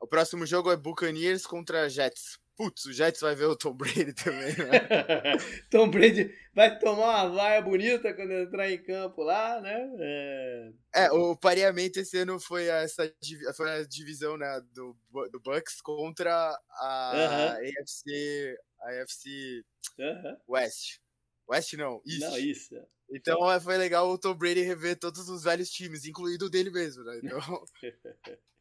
[0.00, 2.38] O próximo jogo é Buccaneers contra Jets.
[2.56, 4.56] Putz, o Jets vai ver o Tom Brady também, né?
[5.70, 9.76] Tom Brady vai tomar uma vaia bonita quando entrar em campo lá, né?
[10.00, 13.12] É, é o pareamento esse ano foi essa
[13.54, 14.96] foi a divisão né, do,
[15.30, 16.32] do Bucks contra
[16.70, 17.80] a uh -huh.
[17.82, 19.62] AFC, a AFC
[19.98, 20.36] uh -huh.
[20.48, 21.00] West.
[21.46, 22.20] West não, East.
[22.20, 22.74] Não, isso.
[23.10, 26.70] Então é, foi legal o Tom Brady rever todos os velhos times, incluindo o dele
[26.70, 27.20] mesmo, né?
[27.22, 27.64] Então...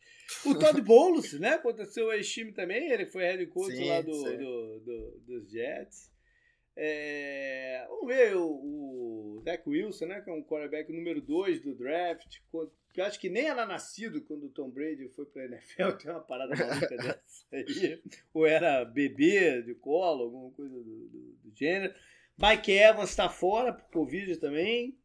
[0.46, 1.56] O Todd Bowles, né?
[1.56, 6.12] Aconteceu o ex-time também, ele foi head coach sim, lá do, do, do, dos Jets.
[6.78, 10.22] É, vamos ver o, o Zach Wilson, né?
[10.22, 12.40] Que é um quarterback número 2 do draft.
[12.94, 15.92] Que eu acho que nem era nascido quando o Tom Brady foi pra NFL.
[16.02, 18.02] Tem uma parada maluca dessa aí.
[18.34, 21.94] Ou era bebê de colo, alguma coisa do, do, do gênero.
[22.38, 24.98] Mike Evans está fora por Covid também.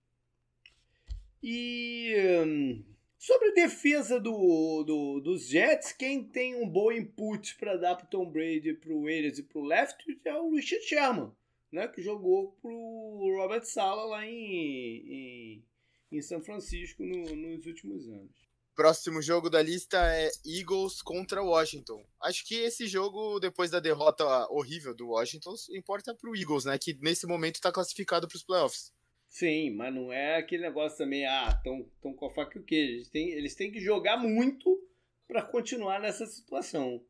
[1.42, 2.14] E.
[2.44, 2.84] Hum,
[3.20, 8.24] Sobre defesa do, do, dos Jets, quem tem um bom input para dar para Tom
[8.24, 11.30] Brady, para o Ayers e para o Left é o Richard Sherman,
[11.70, 15.64] né, que jogou para o Robert Sala lá em, em,
[16.10, 18.32] em São Francisco no, nos últimos anos.
[18.74, 22.02] Próximo jogo da lista é Eagles contra Washington.
[22.22, 26.78] Acho que esse jogo, depois da derrota horrível do Washington, importa para o Eagles, né?
[26.78, 28.90] Que nesse momento está classificado para os playoffs.
[29.30, 32.74] Sim, mas não é aquele negócio também, ah, tão, tão com a faca o quê?
[32.74, 34.84] Eles têm, eles têm que jogar muito
[35.28, 37.00] para continuar nessa situação.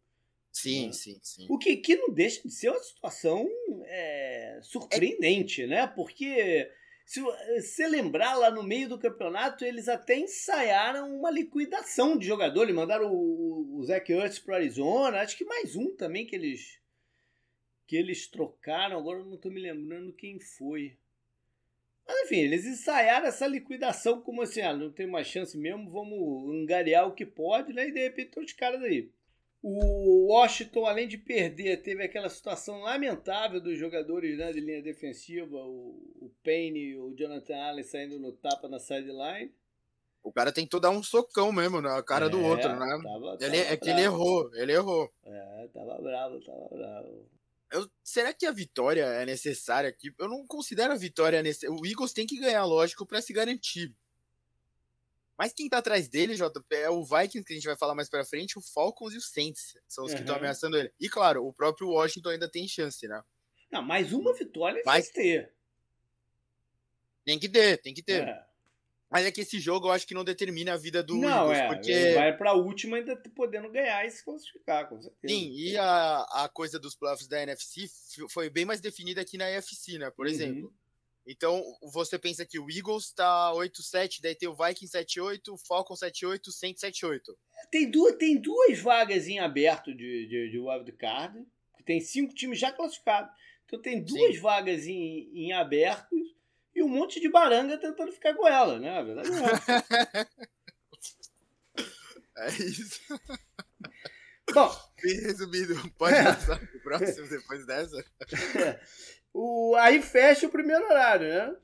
[0.52, 0.92] Sim, né?
[0.92, 1.46] sim, sim.
[1.48, 3.48] O que, que não deixa de ser uma situação
[3.86, 5.66] é, surpreendente, é...
[5.66, 5.86] né?
[5.86, 6.70] Porque
[7.06, 12.64] se você lembrar lá no meio do campeonato, eles até ensaiaram uma liquidação de jogador.
[12.64, 16.78] Eles mandaram o, o Zach Ertz para Arizona, acho que mais um também que eles
[17.86, 18.98] que eles trocaram.
[18.98, 20.98] Agora eu não estou me lembrando quem foi.
[22.10, 26.52] Mas enfim, eles ensaiaram essa liquidação como assim, ah, não tem mais chance mesmo, vamos
[26.52, 27.86] angariar o que pode, né?
[27.86, 29.08] E de repente tem os caras aí.
[29.62, 35.54] O Washington, além de perder, teve aquela situação lamentável dos jogadores né, de linha defensiva,
[35.54, 39.54] o, o Payne e o Jonathan Allen saindo no tapa na sideline.
[40.20, 43.00] O cara tentou dar um socão mesmo na cara é, do outro, né?
[43.02, 45.08] Tava, tava ele, é que ele errou, ele errou.
[45.24, 47.28] É, tava bravo, tava bravo.
[47.70, 50.12] Eu, será que a vitória é necessária aqui?
[50.18, 51.74] Eu não considero a vitória necessária.
[51.74, 53.94] O Eagles tem que ganhar, lógico, para se garantir.
[55.38, 58.10] Mas quem tá atrás dele, JP, é o Vikings, que a gente vai falar mais
[58.10, 59.74] pra frente, o Falcons e o Saints.
[59.88, 60.16] São os uhum.
[60.16, 60.92] que estão ameaçando ele.
[61.00, 63.22] E claro, o próprio Washington ainda tem chance, né?
[63.70, 65.50] Não, mais uma vitória vai ter.
[67.24, 68.22] Tem que ter, tem que ter.
[68.22, 68.49] É.
[69.10, 71.58] Mas é que esse jogo eu acho que não determina a vida do não, Eagles,
[71.58, 71.66] é.
[71.66, 71.90] porque...
[71.90, 75.34] Ele vai pra última ainda podendo ganhar e se classificar, com certeza.
[75.34, 77.88] Sim, e a, a coisa dos playoffs da NFC
[78.30, 80.10] foi bem mais definida aqui na AFC, né?
[80.10, 80.32] Por uhum.
[80.32, 80.74] exemplo.
[81.26, 85.94] Então, você pensa que o Eagles tá 8-7, daí tem o Vikings 7-8, o Falcon
[85.94, 87.20] 7-8, o Saints 7-8.
[87.70, 91.44] Tem duas, tem duas vagas em aberto de, de, de wildcard,
[91.84, 93.30] tem cinco times já classificados.
[93.64, 94.40] Então tem duas Sim.
[94.40, 96.16] vagas em, em aberto
[96.80, 98.98] e um monte de baranga tentando ficar com ela, né?
[98.98, 100.26] A verdade é.
[102.44, 103.00] é isso.
[104.52, 104.70] Bom.
[105.02, 105.74] Bem resumido.
[105.98, 106.24] Pode é.
[106.24, 108.04] passar pro próximo depois dessa?
[108.58, 108.80] É.
[109.32, 111.56] O, aí fecha o primeiro horário, né?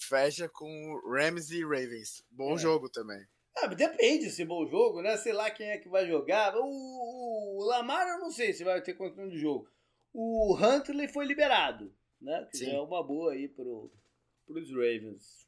[0.00, 2.24] Fecha com Rams e Ravens.
[2.30, 2.58] Bom é.
[2.58, 3.24] jogo também.
[3.56, 5.16] Ah, depende se é bom jogo, né?
[5.16, 6.54] Sei lá quem é que vai jogar.
[6.56, 9.70] O, o Lamar eu não sei se vai ter controle de jogo.
[10.12, 12.48] O Huntley foi liberado, né?
[12.52, 13.92] Que é uma boa aí pro,
[14.46, 15.44] para os Ravens.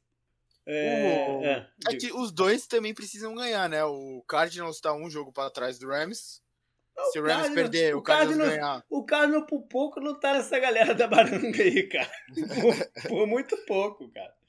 [0.66, 1.44] É, o...
[1.44, 3.84] é, é, que os dois também precisam ganhar, né?
[3.84, 6.42] O Cardinals está um jogo para trás do Rams.
[6.96, 8.84] Não, Se o Rams Cardinals, perder, o, o Cardinals, Cardinals ganhar.
[8.90, 12.10] O Cardinals por pouco não tá nessa galera da baranga aí, cara.
[12.60, 14.34] por, por muito pouco, cara.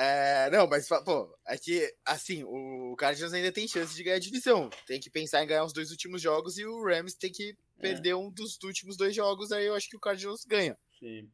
[0.00, 4.20] É, não, mas, pô, é que, assim, o Cardinals ainda tem chance de ganhar a
[4.20, 4.70] divisão.
[4.86, 7.82] Tem que pensar em ganhar os dois últimos jogos e o Rams tem que é.
[7.82, 10.78] perder um dos últimos dois jogos, aí eu acho que o Cardinals ganha.
[11.00, 11.28] Sim.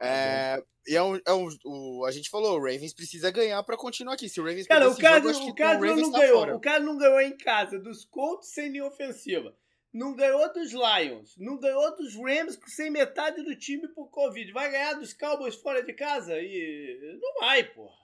[0.00, 3.76] É, e é um, é um, o, a gente falou, o Ravens precisa ganhar para
[3.76, 4.28] continuar aqui.
[4.28, 6.38] Se o Ravens cara, o cara, jogo, o cara o não tá ganhou.
[6.38, 6.56] Fora.
[6.56, 9.56] O cara não ganhou em casa dos Colts sem nenhuma ofensiva.
[9.92, 11.36] Não ganhou dos Lions.
[11.38, 14.52] Não ganhou dos Rams sem metade do time por Covid.
[14.52, 16.34] Vai ganhar dos Cowboys fora de casa?
[16.38, 17.96] E não vai, porra.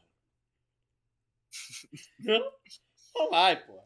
[2.20, 2.52] não,
[3.14, 3.81] não vai, porra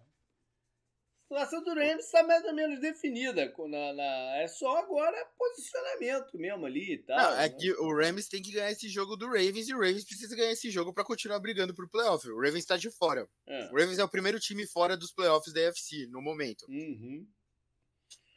[1.27, 3.53] situação do Rams está mais ou menos definida.
[3.69, 7.19] Na, na, é só agora posicionamento mesmo ali e tal.
[7.19, 7.51] Não, é né?
[7.51, 10.53] que o Rams tem que ganhar esse jogo do Ravens e o Ravens precisa ganhar
[10.53, 12.27] esse jogo para continuar brigando pro playoff.
[12.29, 13.29] O Ravens está de fora.
[13.47, 13.65] É.
[13.67, 16.65] O Ravens é o primeiro time fora dos playoffs da AFC no momento.
[16.69, 17.27] Uhum.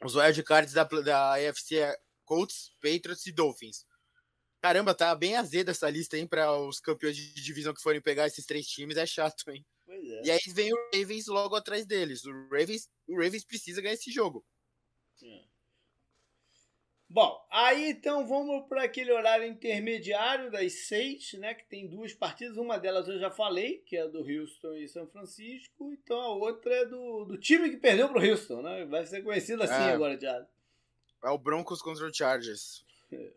[0.04, 3.86] Os wildcards da, da AFC é Colts, Patriots e Dolphins.
[4.60, 8.26] Caramba, tá bem azeda essa lista, hein, para os campeões de divisão que forem pegar
[8.26, 8.96] esses três times.
[8.96, 9.64] É chato, hein?
[10.10, 10.22] É.
[10.24, 12.24] E aí vem o Ravens logo atrás deles.
[12.24, 14.44] O Ravens, o Ravens precisa ganhar esse jogo.
[15.22, 15.50] É.
[17.12, 21.54] Bom, aí então vamos para aquele horário intermediário das seis, né?
[21.54, 22.56] Que tem duas partidas.
[22.56, 25.92] Uma delas eu já falei, que é do Houston e São Francisco.
[25.92, 28.84] Então a outra é do, do time que perdeu para o Houston, né?
[28.84, 30.46] Vai ser conhecido assim é, agora, Thiago.
[31.24, 32.84] É o Broncos contra o Chargers.
[33.12, 33.32] É.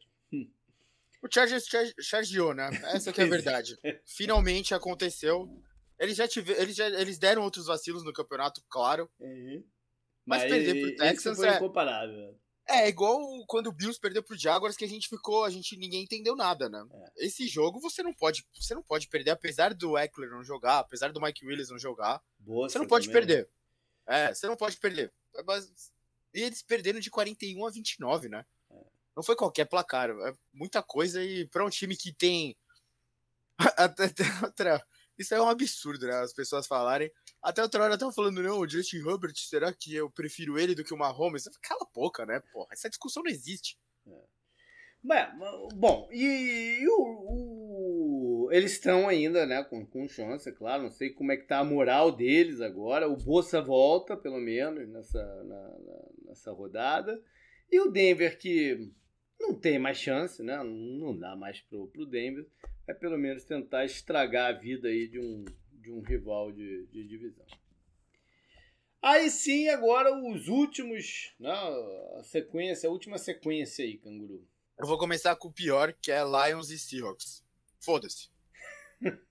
[1.24, 1.66] O Chargers
[2.02, 2.70] chargeou, né?
[2.94, 3.80] Essa que é a verdade.
[4.06, 5.50] Finalmente aconteceu.
[6.04, 9.10] Eles já, tiveram, eles já eles deram outros vacilos no campeonato, claro.
[9.22, 9.64] Uhum.
[10.26, 12.38] Mas, mas, perder pro Texans foi é incomparável.
[12.68, 16.04] É, igual quando o Bills perdeu pro Jaguars que a gente ficou, a gente ninguém
[16.04, 16.86] entendeu nada, né?
[16.92, 17.26] É.
[17.26, 21.14] Esse jogo você não pode, você não pode perder apesar do Eckler não jogar, apesar
[21.14, 22.22] do Mike Willis não jogar.
[22.38, 23.22] Boa, você não pode também.
[23.22, 23.50] perder.
[24.06, 25.14] É, você não pode perder.
[25.46, 25.72] Mas,
[26.34, 28.46] e eles perderam de 41 a 29, né?
[28.70, 28.76] É.
[29.16, 32.58] Não foi qualquer placar, é muita coisa e para um time que tem
[33.78, 34.04] até
[34.44, 34.86] outra
[35.18, 36.16] isso é um absurdo, né?
[36.16, 37.12] As pessoas falarem.
[37.42, 40.84] Até outra hora estavam falando, não, o Justin Herbert, será que eu prefiro ele do
[40.84, 41.48] que o Mahomes?
[41.62, 42.70] Cala a boca, né, porra?
[42.72, 43.78] Essa discussão não existe.
[44.08, 44.24] É.
[45.76, 50.84] bom, e, e o, o, eles estão ainda, né, com, com chance, é claro.
[50.84, 53.10] Não sei como é que tá a moral deles agora.
[53.10, 57.22] O Bolsa volta, pelo menos, nessa, na, na, nessa rodada.
[57.72, 58.92] E o Denver, que
[59.44, 60.62] não tem mais chance, né?
[60.64, 62.48] Não dá mais pro, pro Denver
[62.88, 67.08] é pelo menos tentar estragar a vida aí de um, de um rival de, de
[67.08, 67.46] divisão.
[69.02, 74.48] Aí sim, agora os últimos, né, a sequência, a última sequência aí, Canguru.
[74.80, 77.44] Eu vou começar com o pior, que é Lions e Seahawks.
[77.80, 78.30] Foda-se.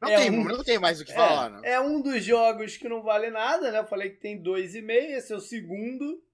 [0.00, 1.62] Não, é tem, um, não tem mais o que é, falar, não.
[1.62, 3.80] É um dos jogos que não vale nada, né?
[3.80, 6.24] Eu falei que tem dois e meio, esse é o segundo.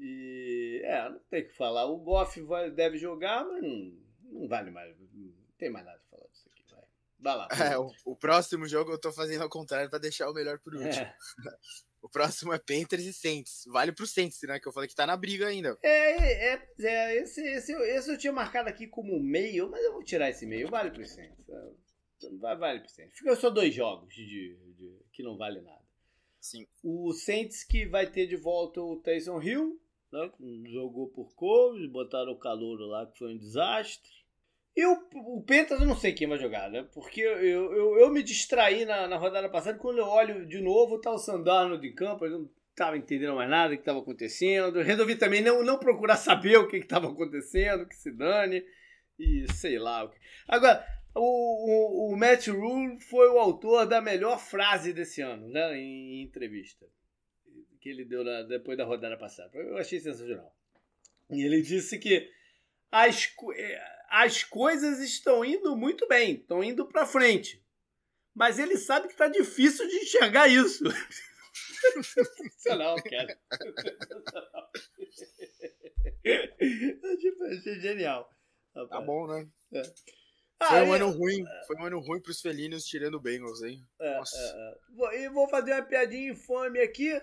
[0.00, 1.84] E é, não tem o que falar.
[1.84, 3.92] O Goff vai, deve jogar, mas não,
[4.32, 4.96] não vale mais.
[4.98, 6.64] Não tem mais nada pra falar disso aqui.
[6.70, 6.84] Vai.
[7.18, 7.48] Vai lá.
[7.72, 10.74] É, o, o, próximo jogo eu tô fazendo ao contrário para deixar o melhor por
[10.74, 10.90] último.
[10.90, 11.14] É.
[12.02, 13.64] O próximo é Panthers e Saints.
[13.66, 14.58] Vale pro Saints, né?
[14.58, 15.78] Que eu falei que tá na briga ainda.
[15.82, 20.02] É, é, é esse, esse, esse eu tinha marcado aqui como meio, mas eu vou
[20.02, 20.70] tirar esse meio.
[20.70, 21.44] Vale pro Saints.
[22.38, 23.18] Vai, vale pro Saints.
[23.18, 25.80] Fica só dois jogos de, de, que não vale nada.
[26.40, 26.66] Sim.
[26.82, 29.78] O Saints que vai ter de volta o Tyson Hill,
[30.12, 30.30] né?
[30.70, 34.10] Jogou por Covid, botaram o calor lá que foi um desastre.
[34.76, 34.96] E o,
[35.36, 36.86] o Pentas eu não sei quem vai jogar, né?
[36.94, 41.00] Porque eu, eu, eu me distraí na, na rodada passada quando eu olho de novo,
[41.00, 44.80] tá o Sandano de campo, eu não estava entendendo mais nada do que estava acontecendo.
[44.80, 48.64] Resolvi também não, não procurar saber o que estava acontecendo, que se dane.
[49.18, 50.10] E sei lá.
[50.48, 50.84] Agora,
[51.14, 55.76] o, o, o Matt Rule foi o autor da melhor frase desse ano, né?
[55.76, 56.86] Em, em entrevista.
[57.80, 59.56] Que ele deu na, depois da rodada passada.
[59.56, 60.54] Eu achei sensacional.
[61.30, 62.30] E ele disse que
[62.90, 63.34] as,
[64.10, 67.64] as coisas estão indo muito bem, estão indo para frente.
[68.34, 70.84] Mas ele sabe que está difícil de enxergar isso.
[72.02, 73.38] Sensacional, cara.
[77.18, 78.30] tipo, achei genial.
[78.72, 79.48] Tá bom, né?
[79.72, 79.82] É.
[80.62, 83.82] Foi um ano ruim, foi um ano ruim pros felinos tirando o Bengals, hein?
[83.98, 84.36] É, Nossa.
[84.36, 85.24] É, é.
[85.24, 87.20] E vou fazer uma piadinha infame aqui.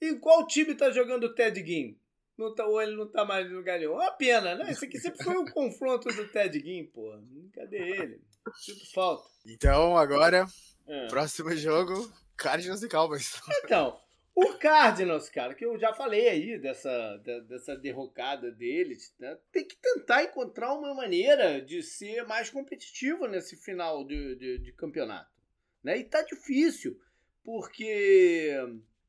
[0.00, 1.96] Em qual time tá jogando o Ted Ginn?
[2.36, 3.94] não tá, ou ele não tá mais no lugar nenhum.
[3.94, 4.70] Uma pena, né?
[4.70, 7.16] Esse aqui sempre foi um confronto do Ted Ginn, pô.
[7.54, 8.20] Cadê ele?
[8.56, 9.28] Sinto falta.
[9.46, 10.46] Então, agora,
[10.86, 11.06] é.
[11.06, 13.40] próximo jogo, Cardinals e Cowboys.
[13.64, 13.98] Então,
[14.34, 17.16] o Cardinals, cara, que eu já falei aí dessa,
[17.48, 19.38] dessa derrocada deles, né?
[19.52, 24.72] tem que tentar encontrar uma maneira de ser mais competitivo nesse final de, de, de
[24.72, 25.30] campeonato.
[25.82, 25.98] Né?
[25.98, 27.00] E tá difícil,
[27.44, 28.58] porque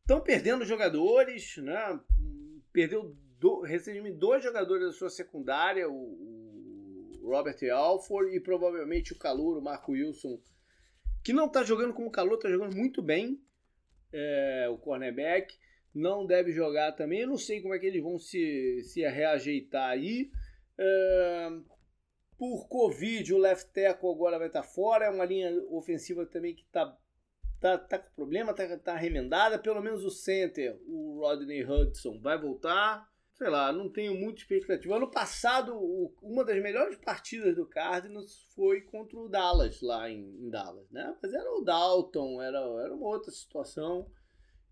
[0.05, 1.99] estão perdendo jogadores, né?
[2.71, 9.17] perdeu do, recentemente dois jogadores da sua secundária, o, o Robert Alford e provavelmente o
[9.17, 10.39] Calor, o Marco Wilson,
[11.23, 13.41] que não está jogando como calor, está jogando muito bem,
[14.13, 15.57] é, o cornerback,
[15.91, 17.21] não deve jogar também.
[17.21, 20.29] Eu não sei como é que eles vão se, se reajeitar aí.
[20.77, 21.49] É,
[22.37, 25.05] por Covid, o left tackle agora vai estar fora.
[25.05, 26.95] É uma linha ofensiva também que está
[27.59, 29.59] tá, tá com problema, tá, tá remendada.
[29.59, 33.09] Pelo menos o center, o Rodney Hudson, vai voltar.
[33.33, 34.95] Sei lá, não tenho muita expectativa.
[34.95, 40.21] Ano passado, o, uma das melhores partidas do Cardinals foi contra o Dallas, lá em,
[40.21, 41.13] em Dallas, né?
[41.21, 44.09] Mas era o Dalton, era, era uma outra situação.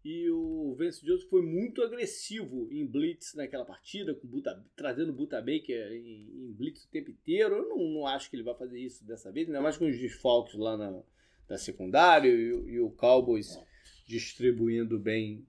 [0.03, 5.39] E o Vance Joseph foi muito agressivo em blitz naquela partida, com Buta, trazendo Buta
[5.39, 7.55] Baker em, em, blitz o tempo inteiro.
[7.55, 9.97] Eu não, não, acho que ele vai fazer isso dessa vez, ainda mais com os
[9.97, 11.01] desfalques lá na,
[11.53, 13.59] na secundária e, e, o Cowboys
[14.07, 15.47] distribuindo bem,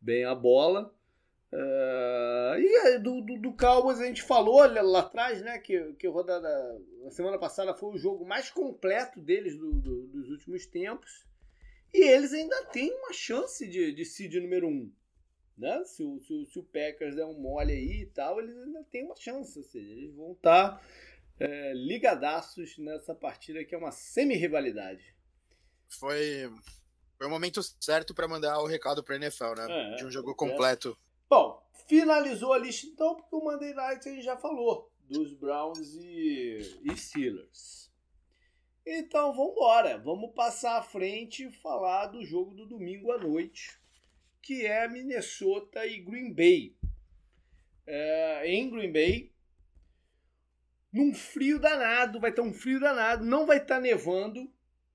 [0.00, 0.92] bem a bola.
[1.52, 5.58] Uh, e do, do, do, Cowboys a gente falou lá atrás, né?
[5.58, 6.48] Que, que rodada.
[7.06, 11.26] A semana passada foi o jogo mais completo deles do, do, dos últimos tempos.
[11.92, 14.90] E eles ainda têm uma chance de, de seed número um.
[15.58, 15.84] Né?
[15.84, 19.04] Se, o, se, se o Packers der um mole aí e tal, eles ainda têm
[19.04, 19.58] uma chance.
[19.58, 20.82] Ou seja, eles vão estar tá,
[21.38, 25.14] é, ligadaços nessa partida que é uma semi-rivalidade.
[25.98, 26.50] Foi,
[27.16, 29.66] foi o momento certo para mandar o recado para NFL, né?
[29.68, 30.96] É, de um jogo completo.
[31.28, 35.94] Bom, finalizou a lista então, porque o Monday Night a gente já falou dos Browns
[35.96, 37.90] e, e Steelers.
[38.84, 43.78] Então vamos embora, vamos passar à frente e falar do jogo do domingo à noite,
[44.40, 46.76] que é Minnesota e Green Bay.
[47.86, 49.32] É, em Green Bay,
[50.92, 54.52] num frio danado, vai estar um frio danado, não vai estar nevando,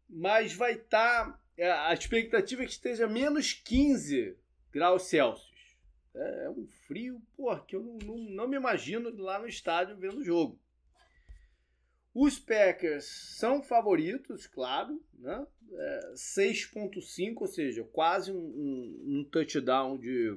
[0.09, 1.39] mas vai estar.
[1.57, 4.37] É, a expectativa é que esteja menos 15
[4.71, 5.77] graus Celsius.
[6.13, 9.97] É, é um frio, porra, que eu não, não, não me imagino lá no estádio
[9.97, 10.59] vendo o jogo.
[12.19, 13.05] Os Packers
[13.37, 15.45] são favoritos, claro, né?
[15.71, 20.33] É, 6.5, ou seja, quase um, um, um, touchdown de,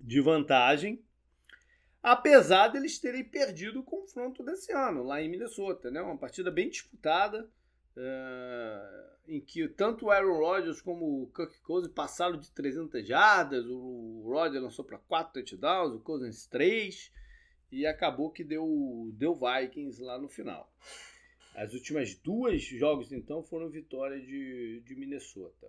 [0.00, 1.02] de vantagem.
[2.00, 6.00] Apesar deles terem perdido o confronto desse ano, lá em Minnesota, né?
[6.00, 7.50] Uma partida bem disputada,
[7.96, 13.64] é, em que tanto o Aaron Rodgers como o Kirk Cousins passaram de 300 jardas,
[13.66, 17.12] o Rodgers lançou para 4 touchdowns, o Cousins 3
[17.70, 20.72] e acabou que deu, deu Vikings lá no final.
[21.54, 25.68] As últimas duas jogos, então, foram vitória de, de Minnesota.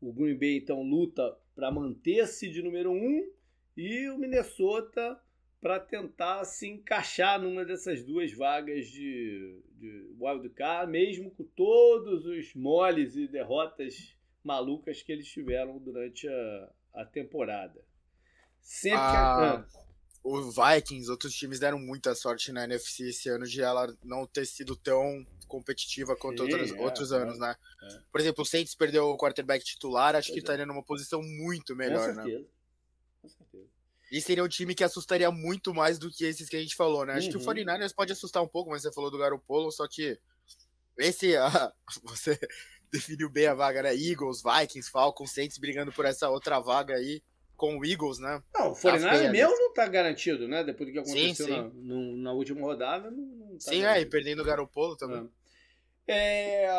[0.00, 3.30] O Green Bay, então, luta para manter-se de número um
[3.76, 5.20] e o Minnesota
[5.64, 12.54] para tentar se encaixar numa dessas duas vagas de, de wildcard, mesmo com todos os
[12.54, 17.82] moles e derrotas malucas que eles tiveram durante a, a temporada.
[18.60, 19.64] Sempre ah.
[19.66, 19.84] que
[20.22, 24.44] o Vikings, outros times deram muita sorte na NFC esse ano de ela não ter
[24.44, 27.56] sido tão competitiva quanto Sim, outros, é, outros é, anos, né?
[27.84, 28.00] É.
[28.12, 30.66] Por exemplo, o Saints perdeu o quarterback titular, acho pois que estaria é.
[30.66, 32.22] numa posição muito melhor, né?
[32.22, 32.38] certeza.
[32.38, 32.48] né?
[33.22, 33.74] Com certeza.
[34.14, 37.04] E seria um time que assustaria muito mais do que esses que a gente falou,
[37.04, 37.14] né?
[37.14, 37.32] Acho uhum.
[37.32, 37.96] que o 49ers uhum.
[37.96, 40.16] pode assustar um pouco, mas você falou do Garoppolo, só que
[40.96, 41.72] esse, ah,
[42.04, 42.38] você
[42.92, 43.92] definiu bem a vaga, né?
[43.92, 47.24] Eagles, Vikings, Falcons, Saints brigando por essa outra vaga aí
[47.56, 48.40] com o Eagles, né?
[48.54, 50.62] Não, o 49 mesmo não tá garantido, né?
[50.62, 51.60] Depois do que aconteceu sim, sim.
[51.60, 53.88] Na, no, na, última rodada, não, não tá Sim, garantido.
[53.88, 55.28] é, e perdendo o Garopolo também.
[56.06, 56.66] É.
[56.66, 56.70] É,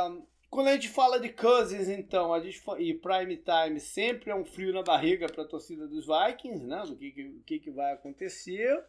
[0.55, 4.45] quando a gente fala de Cousins, então, a gente, e Prime Time sempre é um
[4.45, 6.81] frio na barriga para a torcida dos Vikings, né?
[6.87, 8.81] Do que, que, que vai acontecer.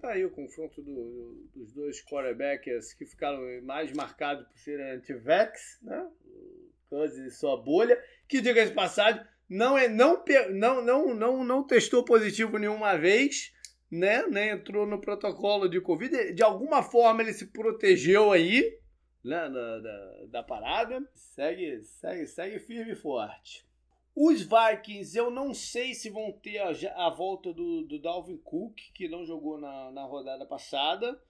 [0.00, 5.78] Tá aí o confronto do, dos dois quarterbacks que ficaram mais marcados por serem anti-vax,
[5.82, 6.06] né?
[6.26, 7.98] O Cousins e sua bolha,
[8.28, 13.50] que diga de passagem, não é não não não não não testou positivo nenhuma vez,
[13.90, 14.26] né?
[14.26, 16.34] Nem entrou no protocolo de covid.
[16.34, 18.78] De alguma forma ele se protegeu aí,
[19.24, 19.48] né?
[19.48, 21.08] Da, da, da parada.
[21.14, 23.66] Segue segue segue firme e forte.
[24.14, 28.78] Os Vikings, eu não sei se vão ter a, a volta do, do Dalvin Cook,
[28.94, 31.20] que não jogou na, na rodada passada.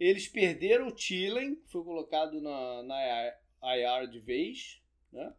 [0.00, 4.82] Eles perderam o Tillen, foi colocado na, na IR de vez.
[5.12, 5.32] Né?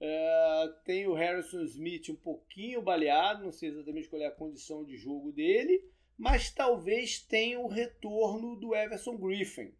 [0.00, 4.84] É, tem o Harrison Smith um pouquinho baleado, não sei exatamente qual é a condição
[4.84, 5.84] de jogo dele,
[6.16, 9.72] mas talvez tenha o retorno do Everson Griffin,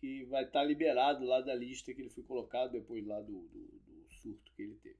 [0.00, 3.80] que vai estar liberado lá da lista que ele foi colocado depois lá do, do,
[3.86, 4.96] do surto que ele teve.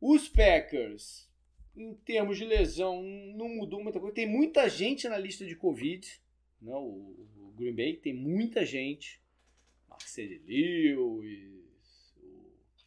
[0.00, 1.30] Os Packers,
[1.76, 4.14] em termos de lesão, não mudou muita coisa.
[4.14, 6.20] Tem muita gente na lista de Covid.
[6.60, 6.74] Né?
[6.74, 9.22] o, o Green Bay tem muita gente.
[9.88, 11.62] Marcelo Lewis,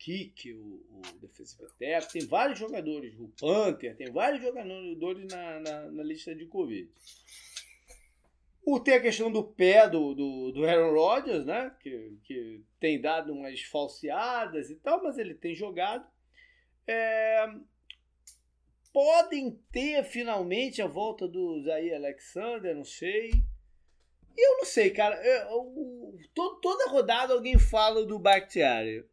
[0.06, 5.92] Kick, o, o defensive tackle, tem vários jogadores, o Panther, tem vários jogadores na, na,
[5.92, 6.88] na, lista de Covid.
[8.66, 11.72] O, tem a questão do pé do, do, do Aaron Rodgers, né?
[11.80, 16.04] Que, que tem dado umas falseadas e tal, mas ele tem jogado.
[16.88, 17.48] É,
[18.92, 23.30] podem ter finalmente a volta do Zaire Alexander, não sei.
[24.38, 25.16] E eu não sei, cara.
[25.24, 29.06] Eu, eu, toda rodada alguém fala do Bakhtiari.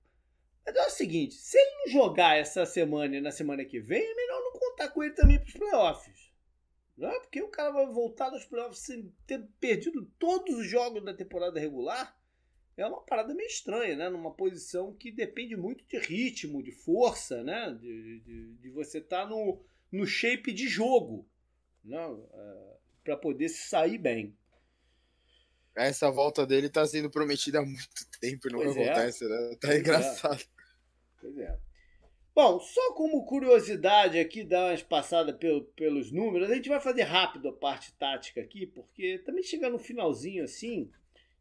[0.65, 4.03] Mas é o seguinte: se ele não jogar essa semana e na semana que vem,
[4.03, 6.12] é melhor não contar com ele também para os playoffs.
[6.97, 7.21] Não é?
[7.21, 11.59] Porque o cara vai voltar nos playoffs sem ter perdido todos os jogos da temporada
[11.59, 12.17] regular.
[12.77, 14.09] É uma parada meio estranha, né?
[14.09, 17.77] Numa posição que depende muito de ritmo, de força, né?
[17.81, 21.29] De, de, de você estar tá no, no shape de jogo,
[21.85, 21.99] né?
[21.99, 24.37] É, para poder se sair bem.
[25.75, 27.89] Essa volta dele tá sendo prometida há muito
[28.21, 29.29] tempo e não pois acontece, é.
[29.29, 29.57] né?
[29.61, 30.41] Tá pois engraçado.
[30.41, 30.47] É.
[31.21, 31.59] Pois é.
[32.35, 37.03] Bom, só como curiosidade aqui, dar umas passadas pelo, pelos números, a gente vai fazer
[37.03, 40.91] rápido a parte tática aqui, porque também chega no finalzinho assim,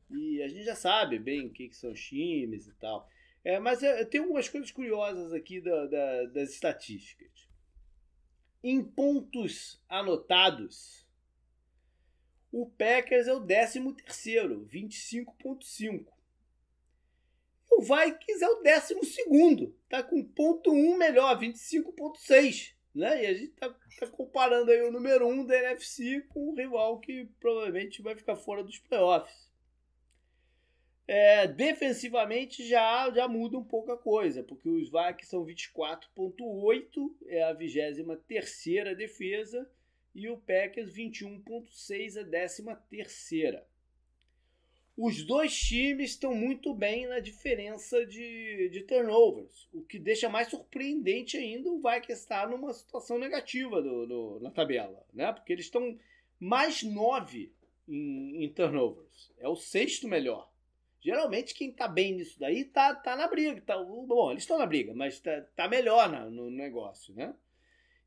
[0.09, 3.07] e a gente já sabe bem o que, que são os times e tal.
[3.43, 7.47] É, mas eu, tenho algumas coisas curiosas aqui da, da, das estatísticas.
[8.61, 11.07] Em pontos anotados,
[12.51, 16.05] o Packers é o 13 terceiro, 25.5.
[17.71, 22.73] O Vikings é o 12 segundo, tá com ponto 1 melhor, 25.6.
[22.93, 23.23] Né?
[23.23, 26.99] E a gente tá, tá, comparando aí o número 1 da NFC com o rival
[26.99, 29.49] que provavelmente vai ficar fora dos playoffs.
[31.07, 37.43] É, defensivamente já, já muda um pouco a coisa, porque os Vikings são 24.8, é
[37.43, 39.69] a 23ª defesa,
[40.13, 43.63] e o Packers 21.6, a 13ª.
[44.97, 50.49] Os dois times estão muito bem na diferença de, de turnovers, o que deixa mais
[50.49, 55.31] surpreendente ainda o Vikings estar numa situação negativa do, do, na tabela, né?
[55.31, 55.97] porque eles estão
[56.39, 57.51] mais 9
[57.87, 60.51] em, em turnovers, é o sexto melhor.
[60.99, 63.59] Geralmente quem está bem nisso daí tá, tá na briga.
[63.61, 67.33] Tá, bom, eles estão na briga, mas tá, tá melhor na, no negócio, né?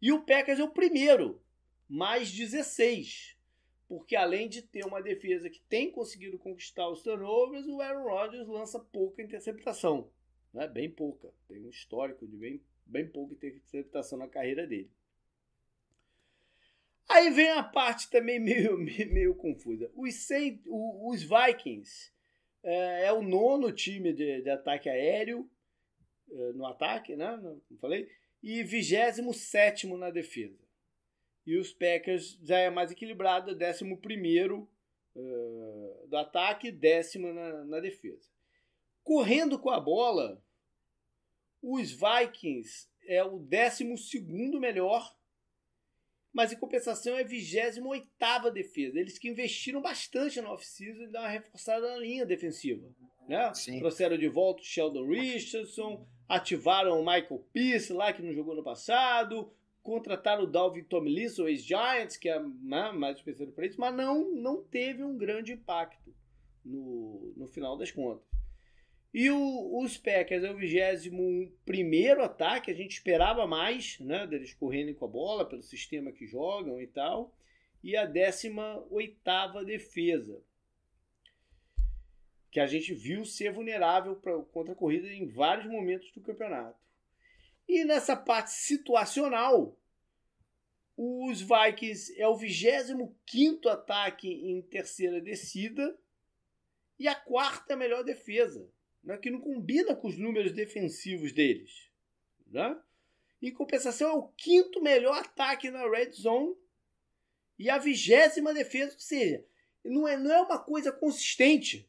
[0.00, 1.42] E o Packers é o primeiro,
[1.88, 3.33] mais 16
[3.88, 8.48] porque além de ter uma defesa que tem conseguido conquistar os turnovers, o Aaron Rodgers
[8.48, 10.10] lança pouca interceptação,
[10.52, 10.66] né?
[10.66, 11.32] bem pouca.
[11.48, 14.90] Tem um histórico de bem, bem pouca interceptação na carreira dele.
[17.08, 19.90] Aí vem a parte também meio, meio, meio confusa.
[19.94, 20.28] Os,
[20.66, 22.12] os Vikings
[22.62, 25.48] é, é, o nono time de, de ataque aéreo
[26.30, 27.36] é, no ataque, né?
[27.68, 28.08] Como falei,
[28.42, 30.63] e 27 na defesa.
[31.46, 34.68] E os Packers já é mais equilibrado, 11 uh,
[35.14, 38.28] eh, do ataque, décimo na, na defesa.
[39.02, 40.42] Correndo com a bola,
[41.62, 43.84] os Vikings é o 12
[44.58, 45.14] melhor,
[46.32, 48.98] mas em compensação é a 28 defesa.
[48.98, 52.90] Eles que investiram bastante na off-season e dar uma reforçada na linha defensiva.
[53.28, 53.52] Né?
[53.78, 58.64] Trouxeram de volta o Sheldon Richardson, ativaram o Michael Pierce lá que não jogou no
[58.64, 59.52] passado,
[59.84, 64.62] contrataram o Dalvin Tomlinson, ex-Giants, que é né, mais especial para isso, mas não, não
[64.62, 66.12] teve um grande impacto
[66.64, 68.26] no, no final das contas.
[69.12, 74.94] E o, os Packers é o 21 ataque, a gente esperava mais né, deles correndo
[74.94, 77.36] com a bola, pelo sistema que jogam e tal,
[77.82, 80.40] e a 18 defesa,
[82.50, 86.83] que a gente viu ser vulnerável pra, contra a corrida em vários momentos do campeonato.
[87.68, 89.76] E nessa parte situacional,
[90.96, 95.96] os Vikings é o 25 ataque em terceira descida
[96.98, 98.68] e a quarta melhor defesa,
[99.02, 101.90] né, que não combina com os números defensivos deles.
[102.46, 102.76] Né?
[103.42, 106.54] Em compensação, é o quinto melhor ataque na red zone
[107.58, 109.44] e a vigésima defesa, ou seja,
[109.84, 111.88] não é, não é uma coisa consistente.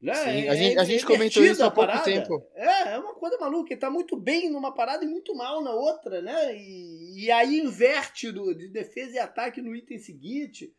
[0.00, 0.14] Né?
[0.14, 2.04] Sim, a gente, a gente é comentou isso há pouco parada.
[2.04, 2.46] tempo.
[2.54, 2.81] É, é
[3.22, 3.72] coisa maluca.
[3.72, 6.56] Ele tá muito bem numa parada e muito mal na outra, né?
[6.56, 10.74] E, e aí inverte do, de defesa e ataque no item seguinte.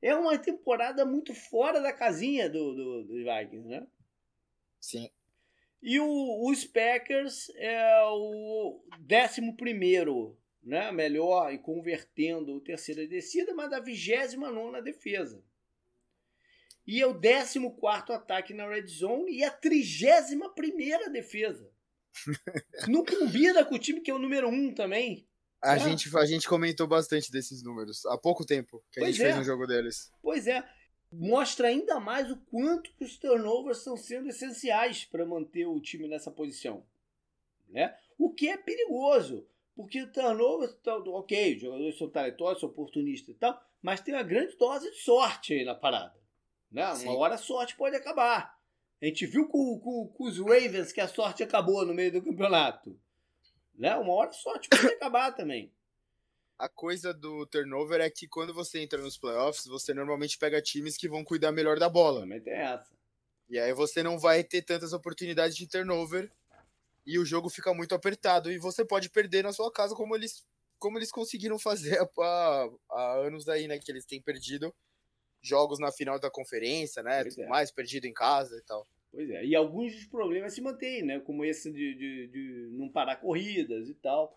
[0.00, 3.84] É uma temporada muito fora da casinha do, do, do Vikings, né?
[4.80, 5.10] Sim.
[5.82, 10.92] E o, os Packers é o décimo primeiro, né?
[10.92, 15.42] Melhor e convertendo o terceira descida, mas da vigésima nona defesa
[16.86, 17.58] e é o 14
[18.12, 21.69] ataque na red zone e a 31 defesa.
[22.88, 25.26] Não combina com o time que é o número 1 um também.
[25.62, 25.78] A, é.
[25.78, 29.32] gente, a gente comentou bastante desses números há pouco tempo que a pois gente é.
[29.32, 30.10] fez um jogo deles.
[30.22, 30.66] Pois é.
[31.12, 36.06] Mostra ainda mais o quanto que os turnovers estão sendo essenciais para manter o time
[36.06, 36.86] nessa posição.
[37.68, 37.94] Né?
[38.16, 39.44] O que é perigoso,
[39.74, 44.22] porque o turnover, ok, os jogadores são talentosos, são oportunistas e tal, mas tem uma
[44.22, 46.14] grande dose de sorte aí na parada.
[46.70, 46.86] Né?
[46.92, 48.59] Uma hora a sorte pode acabar.
[49.02, 52.22] A gente viu com, com, com, os Ravens que a sorte acabou no meio do
[52.22, 52.98] campeonato.
[53.74, 53.94] Né?
[53.96, 55.72] Uma hora a sorte pode acabar também.
[56.58, 60.98] a coisa do turnover é que quando você entra nos playoffs, você normalmente pega times
[60.98, 62.20] que vão cuidar melhor da bola.
[62.20, 62.94] Também tem essa.
[63.48, 66.30] E aí você não vai ter tantas oportunidades de turnover
[67.06, 70.44] e o jogo fica muito apertado e você pode perder na sua casa como eles
[70.78, 74.74] como eles conseguiram fazer há, há anos aí, né, que eles têm perdido
[75.42, 77.48] jogos na final da conferência, né, tudo é.
[77.48, 78.86] mais perdido em casa e tal.
[79.12, 82.88] Pois é, e alguns dos problemas se mantêm, né, como esse de, de, de não
[82.88, 84.36] parar corridas e tal.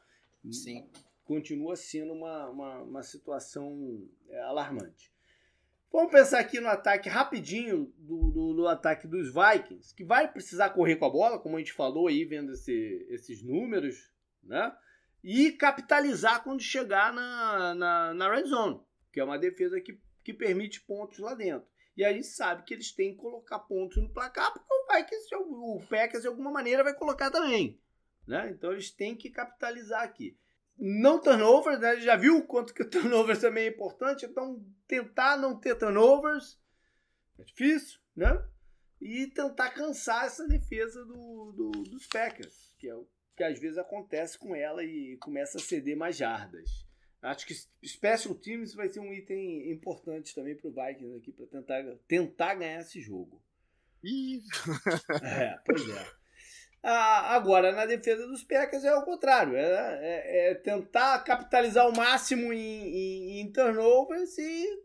[0.52, 0.86] Sim
[1.26, 5.12] continua sendo uma, uma, uma situação é, alarmante.
[5.92, 10.72] Vamos pensar aqui no ataque rapidinho do, do, do, ataque dos Vikings, que vai precisar
[10.72, 14.12] correr com a bola, como a gente falou aí, vendo esse, esses números,
[14.44, 14.76] né?
[15.24, 18.82] E capitalizar quando chegar na, na, na red zone,
[19.12, 21.68] que é uma defesa que, que permite pontos lá dentro.
[21.96, 25.36] E a gente sabe que eles têm que colocar pontos no placar, porque o Vikings,
[25.36, 27.80] o Packers de alguma maneira vai colocar também.
[28.28, 28.50] Né?
[28.52, 30.38] Então eles têm que capitalizar aqui
[30.78, 32.00] não turnovers, né?
[32.00, 36.60] Já viu o quanto que turnovers também é importante, então tentar não ter turnovers
[37.38, 38.44] é difícil, né?
[39.02, 43.78] E tentar cansar essa defesa do, do, dos Packers, que é o que às vezes
[43.78, 46.83] acontece com ela e começa a ceder mais jardas.
[47.24, 47.56] Acho que
[47.88, 52.56] Special Teams vai ser um item importante também para o Vikings aqui para tentar, tentar
[52.56, 53.42] ganhar esse jogo.
[54.04, 54.42] Ih!
[55.24, 56.24] é, pois é.
[56.86, 59.56] Ah, agora, na defesa dos Packers é o contrário.
[59.56, 64.84] É, é, é tentar capitalizar o máximo em, em, em, turnovers e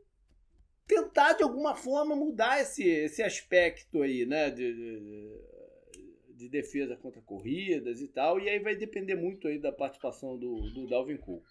[0.87, 4.49] tentar, de alguma forma, mudar esse, esse aspecto aí, né?
[4.49, 5.43] De, de,
[6.37, 8.39] de, defesa contra corridas e tal.
[8.39, 11.45] E aí vai depender muito aí da participação do, do Dalvin Cook.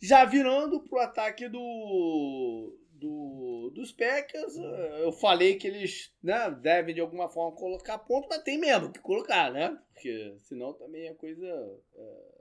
[0.00, 4.56] Já virando para o ataque do, do, dos Packers,
[5.00, 8.98] eu falei que eles né, devem de alguma forma colocar ponto, mas tem mesmo que
[8.98, 9.78] colocar, né?
[9.92, 11.46] Porque senão também a coisa
[11.94, 12.36] é,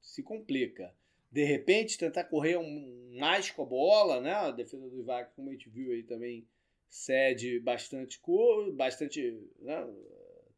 [0.00, 0.94] se complica.
[1.32, 4.32] De repente, tentar correr um, mais com a bola, né?
[4.32, 6.46] A defesa do Ivac, como a gente viu aí também,
[6.88, 9.84] cede bastante cor, bastante né,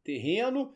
[0.03, 0.75] terreno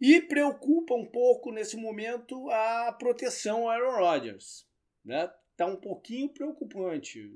[0.00, 4.66] e preocupa um pouco nesse momento a proteção ao Aaron Rodgers,
[5.04, 5.30] né?
[5.58, 7.34] tá um pouquinho preocupante.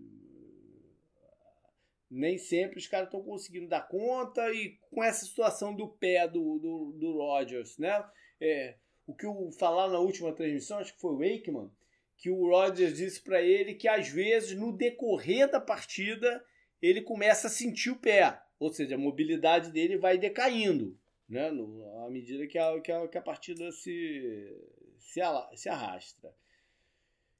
[2.08, 6.58] Nem sempre os caras estão conseguindo dar conta e com essa situação do pé do,
[6.58, 8.04] do, do Rodgers, né?
[8.40, 11.70] É, o que eu falar na última transmissão, acho que foi o Wakeman,
[12.16, 16.44] que o Rodgers disse para ele que às vezes no decorrer da partida
[16.80, 20.96] ele começa a sentir o pé, ou seja, a mobilidade dele vai decaindo,
[21.32, 21.50] né?
[21.50, 24.54] No, à medida que a, que a, que a partida se,
[24.98, 25.20] se,
[25.54, 26.32] se arrasta.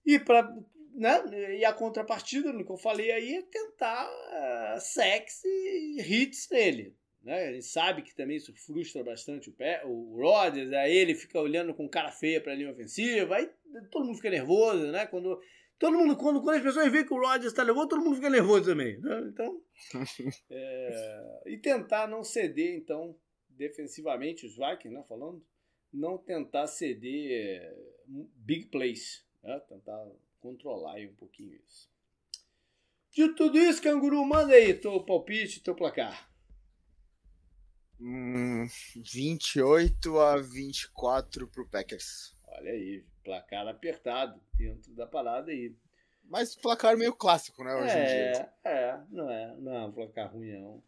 [0.05, 0.51] E para
[0.95, 1.59] né?
[1.59, 6.95] E a contrapartida, no que eu falei aí, é tentar uh, sex e hits nele.
[7.23, 7.49] Né?
[7.49, 11.73] Ele sabe que também isso frustra bastante o, pé, o Rodgers, aí ele fica olhando
[11.73, 13.49] com cara feia para a linha ofensiva, aí
[13.91, 15.07] todo mundo fica nervoso, né?
[15.07, 15.41] Quando,
[15.79, 18.29] todo mundo, quando, quando as pessoas veem que o Rodgers está nervoso, todo mundo fica
[18.29, 18.99] nervoso também.
[18.99, 19.31] Né?
[19.33, 19.63] Então,
[20.51, 23.17] é, e tentar não ceder, então,
[23.57, 25.45] defensivamente, os Vikings, né, falando,
[25.93, 27.77] não tentar ceder
[28.07, 29.61] big plays, né?
[29.69, 30.07] tentar
[30.41, 31.91] controlar aí um pouquinho isso.
[33.11, 36.31] De tudo isso, canguru, manda aí teu palpite, teu placar.
[38.01, 42.35] Hum, 28 a 24 pro Packers.
[42.49, 45.77] Olha aí, placar apertado dentro da parada aí.
[46.25, 48.53] Mas placar meio clássico, né, hoje é, em dia.
[48.65, 50.83] É, não é, não é um placar ruim, não.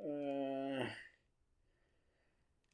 [0.00, 0.96] É,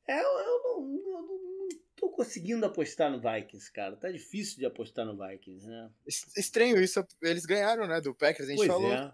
[0.06, 3.96] é eu, eu, não, eu não tô conseguindo apostar no Vikings, cara.
[3.96, 5.90] Tá difícil de apostar no Vikings, né?
[6.36, 7.04] Estranho isso.
[7.22, 8.00] Eles ganharam, né?
[8.00, 8.92] Do Packers, a gente pois falou.
[8.92, 9.12] É.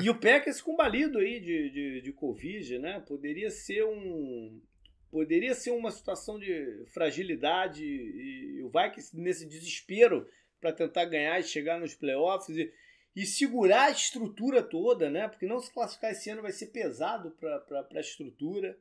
[0.00, 3.00] E o Packers combalido aí de, de, de Covid, né?
[3.00, 4.60] Poderia ser um.
[5.10, 10.28] Poderia ser uma situação de fragilidade e, e o Vikings nesse desespero
[10.60, 12.72] para tentar ganhar e chegar nos playoffs e,
[13.14, 15.28] e segurar a estrutura toda, né?
[15.28, 18.76] Porque não se classificar esse ano vai ser pesado para a estrutura.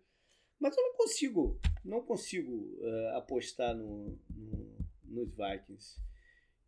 [0.63, 5.99] Mas eu não consigo, não consigo uh, apostar no, no, nos Vikings.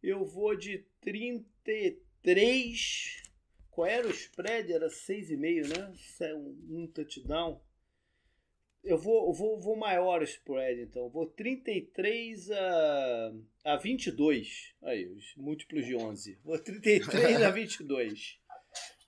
[0.04, 3.24] Eu vou de 33.
[3.72, 4.74] Qual era o spread?
[4.74, 5.94] Era 6,5, né?
[6.34, 7.64] Um, um touchdown.
[8.84, 11.10] Eu vou, vou, vou maior o spread, então.
[11.10, 14.76] Vou 33 a, a 22.
[14.84, 16.38] Aí, os múltiplos de 11.
[16.44, 18.42] Vou 33 a 22.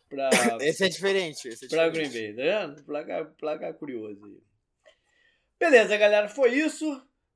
[0.07, 0.29] Pra,
[0.61, 1.49] esse é diferente.
[1.49, 2.85] Esse é pra Green Bay, tá vendo?
[2.85, 4.46] Placa, placa curioso aí.
[5.59, 6.85] Beleza, galera, foi isso.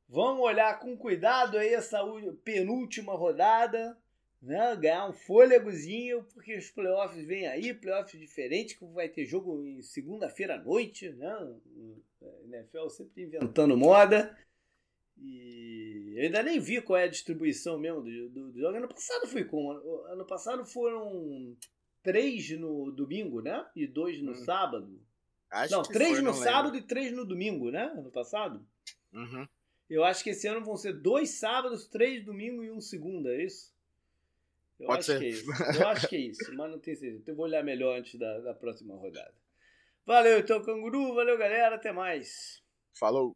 [0.08, 2.00] Vamos olhar com cuidado aí essa
[2.44, 3.98] penúltima rodada,
[4.42, 4.76] né?
[4.76, 9.82] Ganhar um fôlegozinho, porque os playoffs vêm aí, playoffs diferentes, que vai ter jogo em
[9.82, 11.56] segunda-feira à noite, né?
[12.46, 14.38] NFL sempre inventando moda.
[15.18, 18.78] E eu ainda nem vi qual é a distribuição mesmo do, do, do jogo.
[18.78, 19.72] Ano passado foi como?
[20.08, 21.56] Ano passado foram
[22.04, 23.66] três no domingo, né?
[23.76, 24.36] E dois no hum.
[24.36, 25.02] sábado.
[25.52, 26.80] Acho não, três foi, no não sábado lembro.
[26.80, 27.84] e três no domingo, né?
[27.96, 28.66] Ano passado.
[29.12, 29.46] Uhum.
[29.90, 33.44] Eu acho que esse ano vão ser dois sábados, três domingos e um segunda, é
[33.44, 33.72] isso?
[34.80, 35.20] Eu Pode acho ser.
[35.20, 35.46] que é isso.
[35.84, 37.22] Eu acho que é isso, mas não tenho certeza.
[37.22, 39.36] Então eu vou olhar melhor antes da, da próxima rodada.
[40.06, 41.14] Valeu então, canguru.
[41.14, 41.76] Valeu, galera.
[41.76, 42.64] Até mais.
[42.98, 43.36] Falou.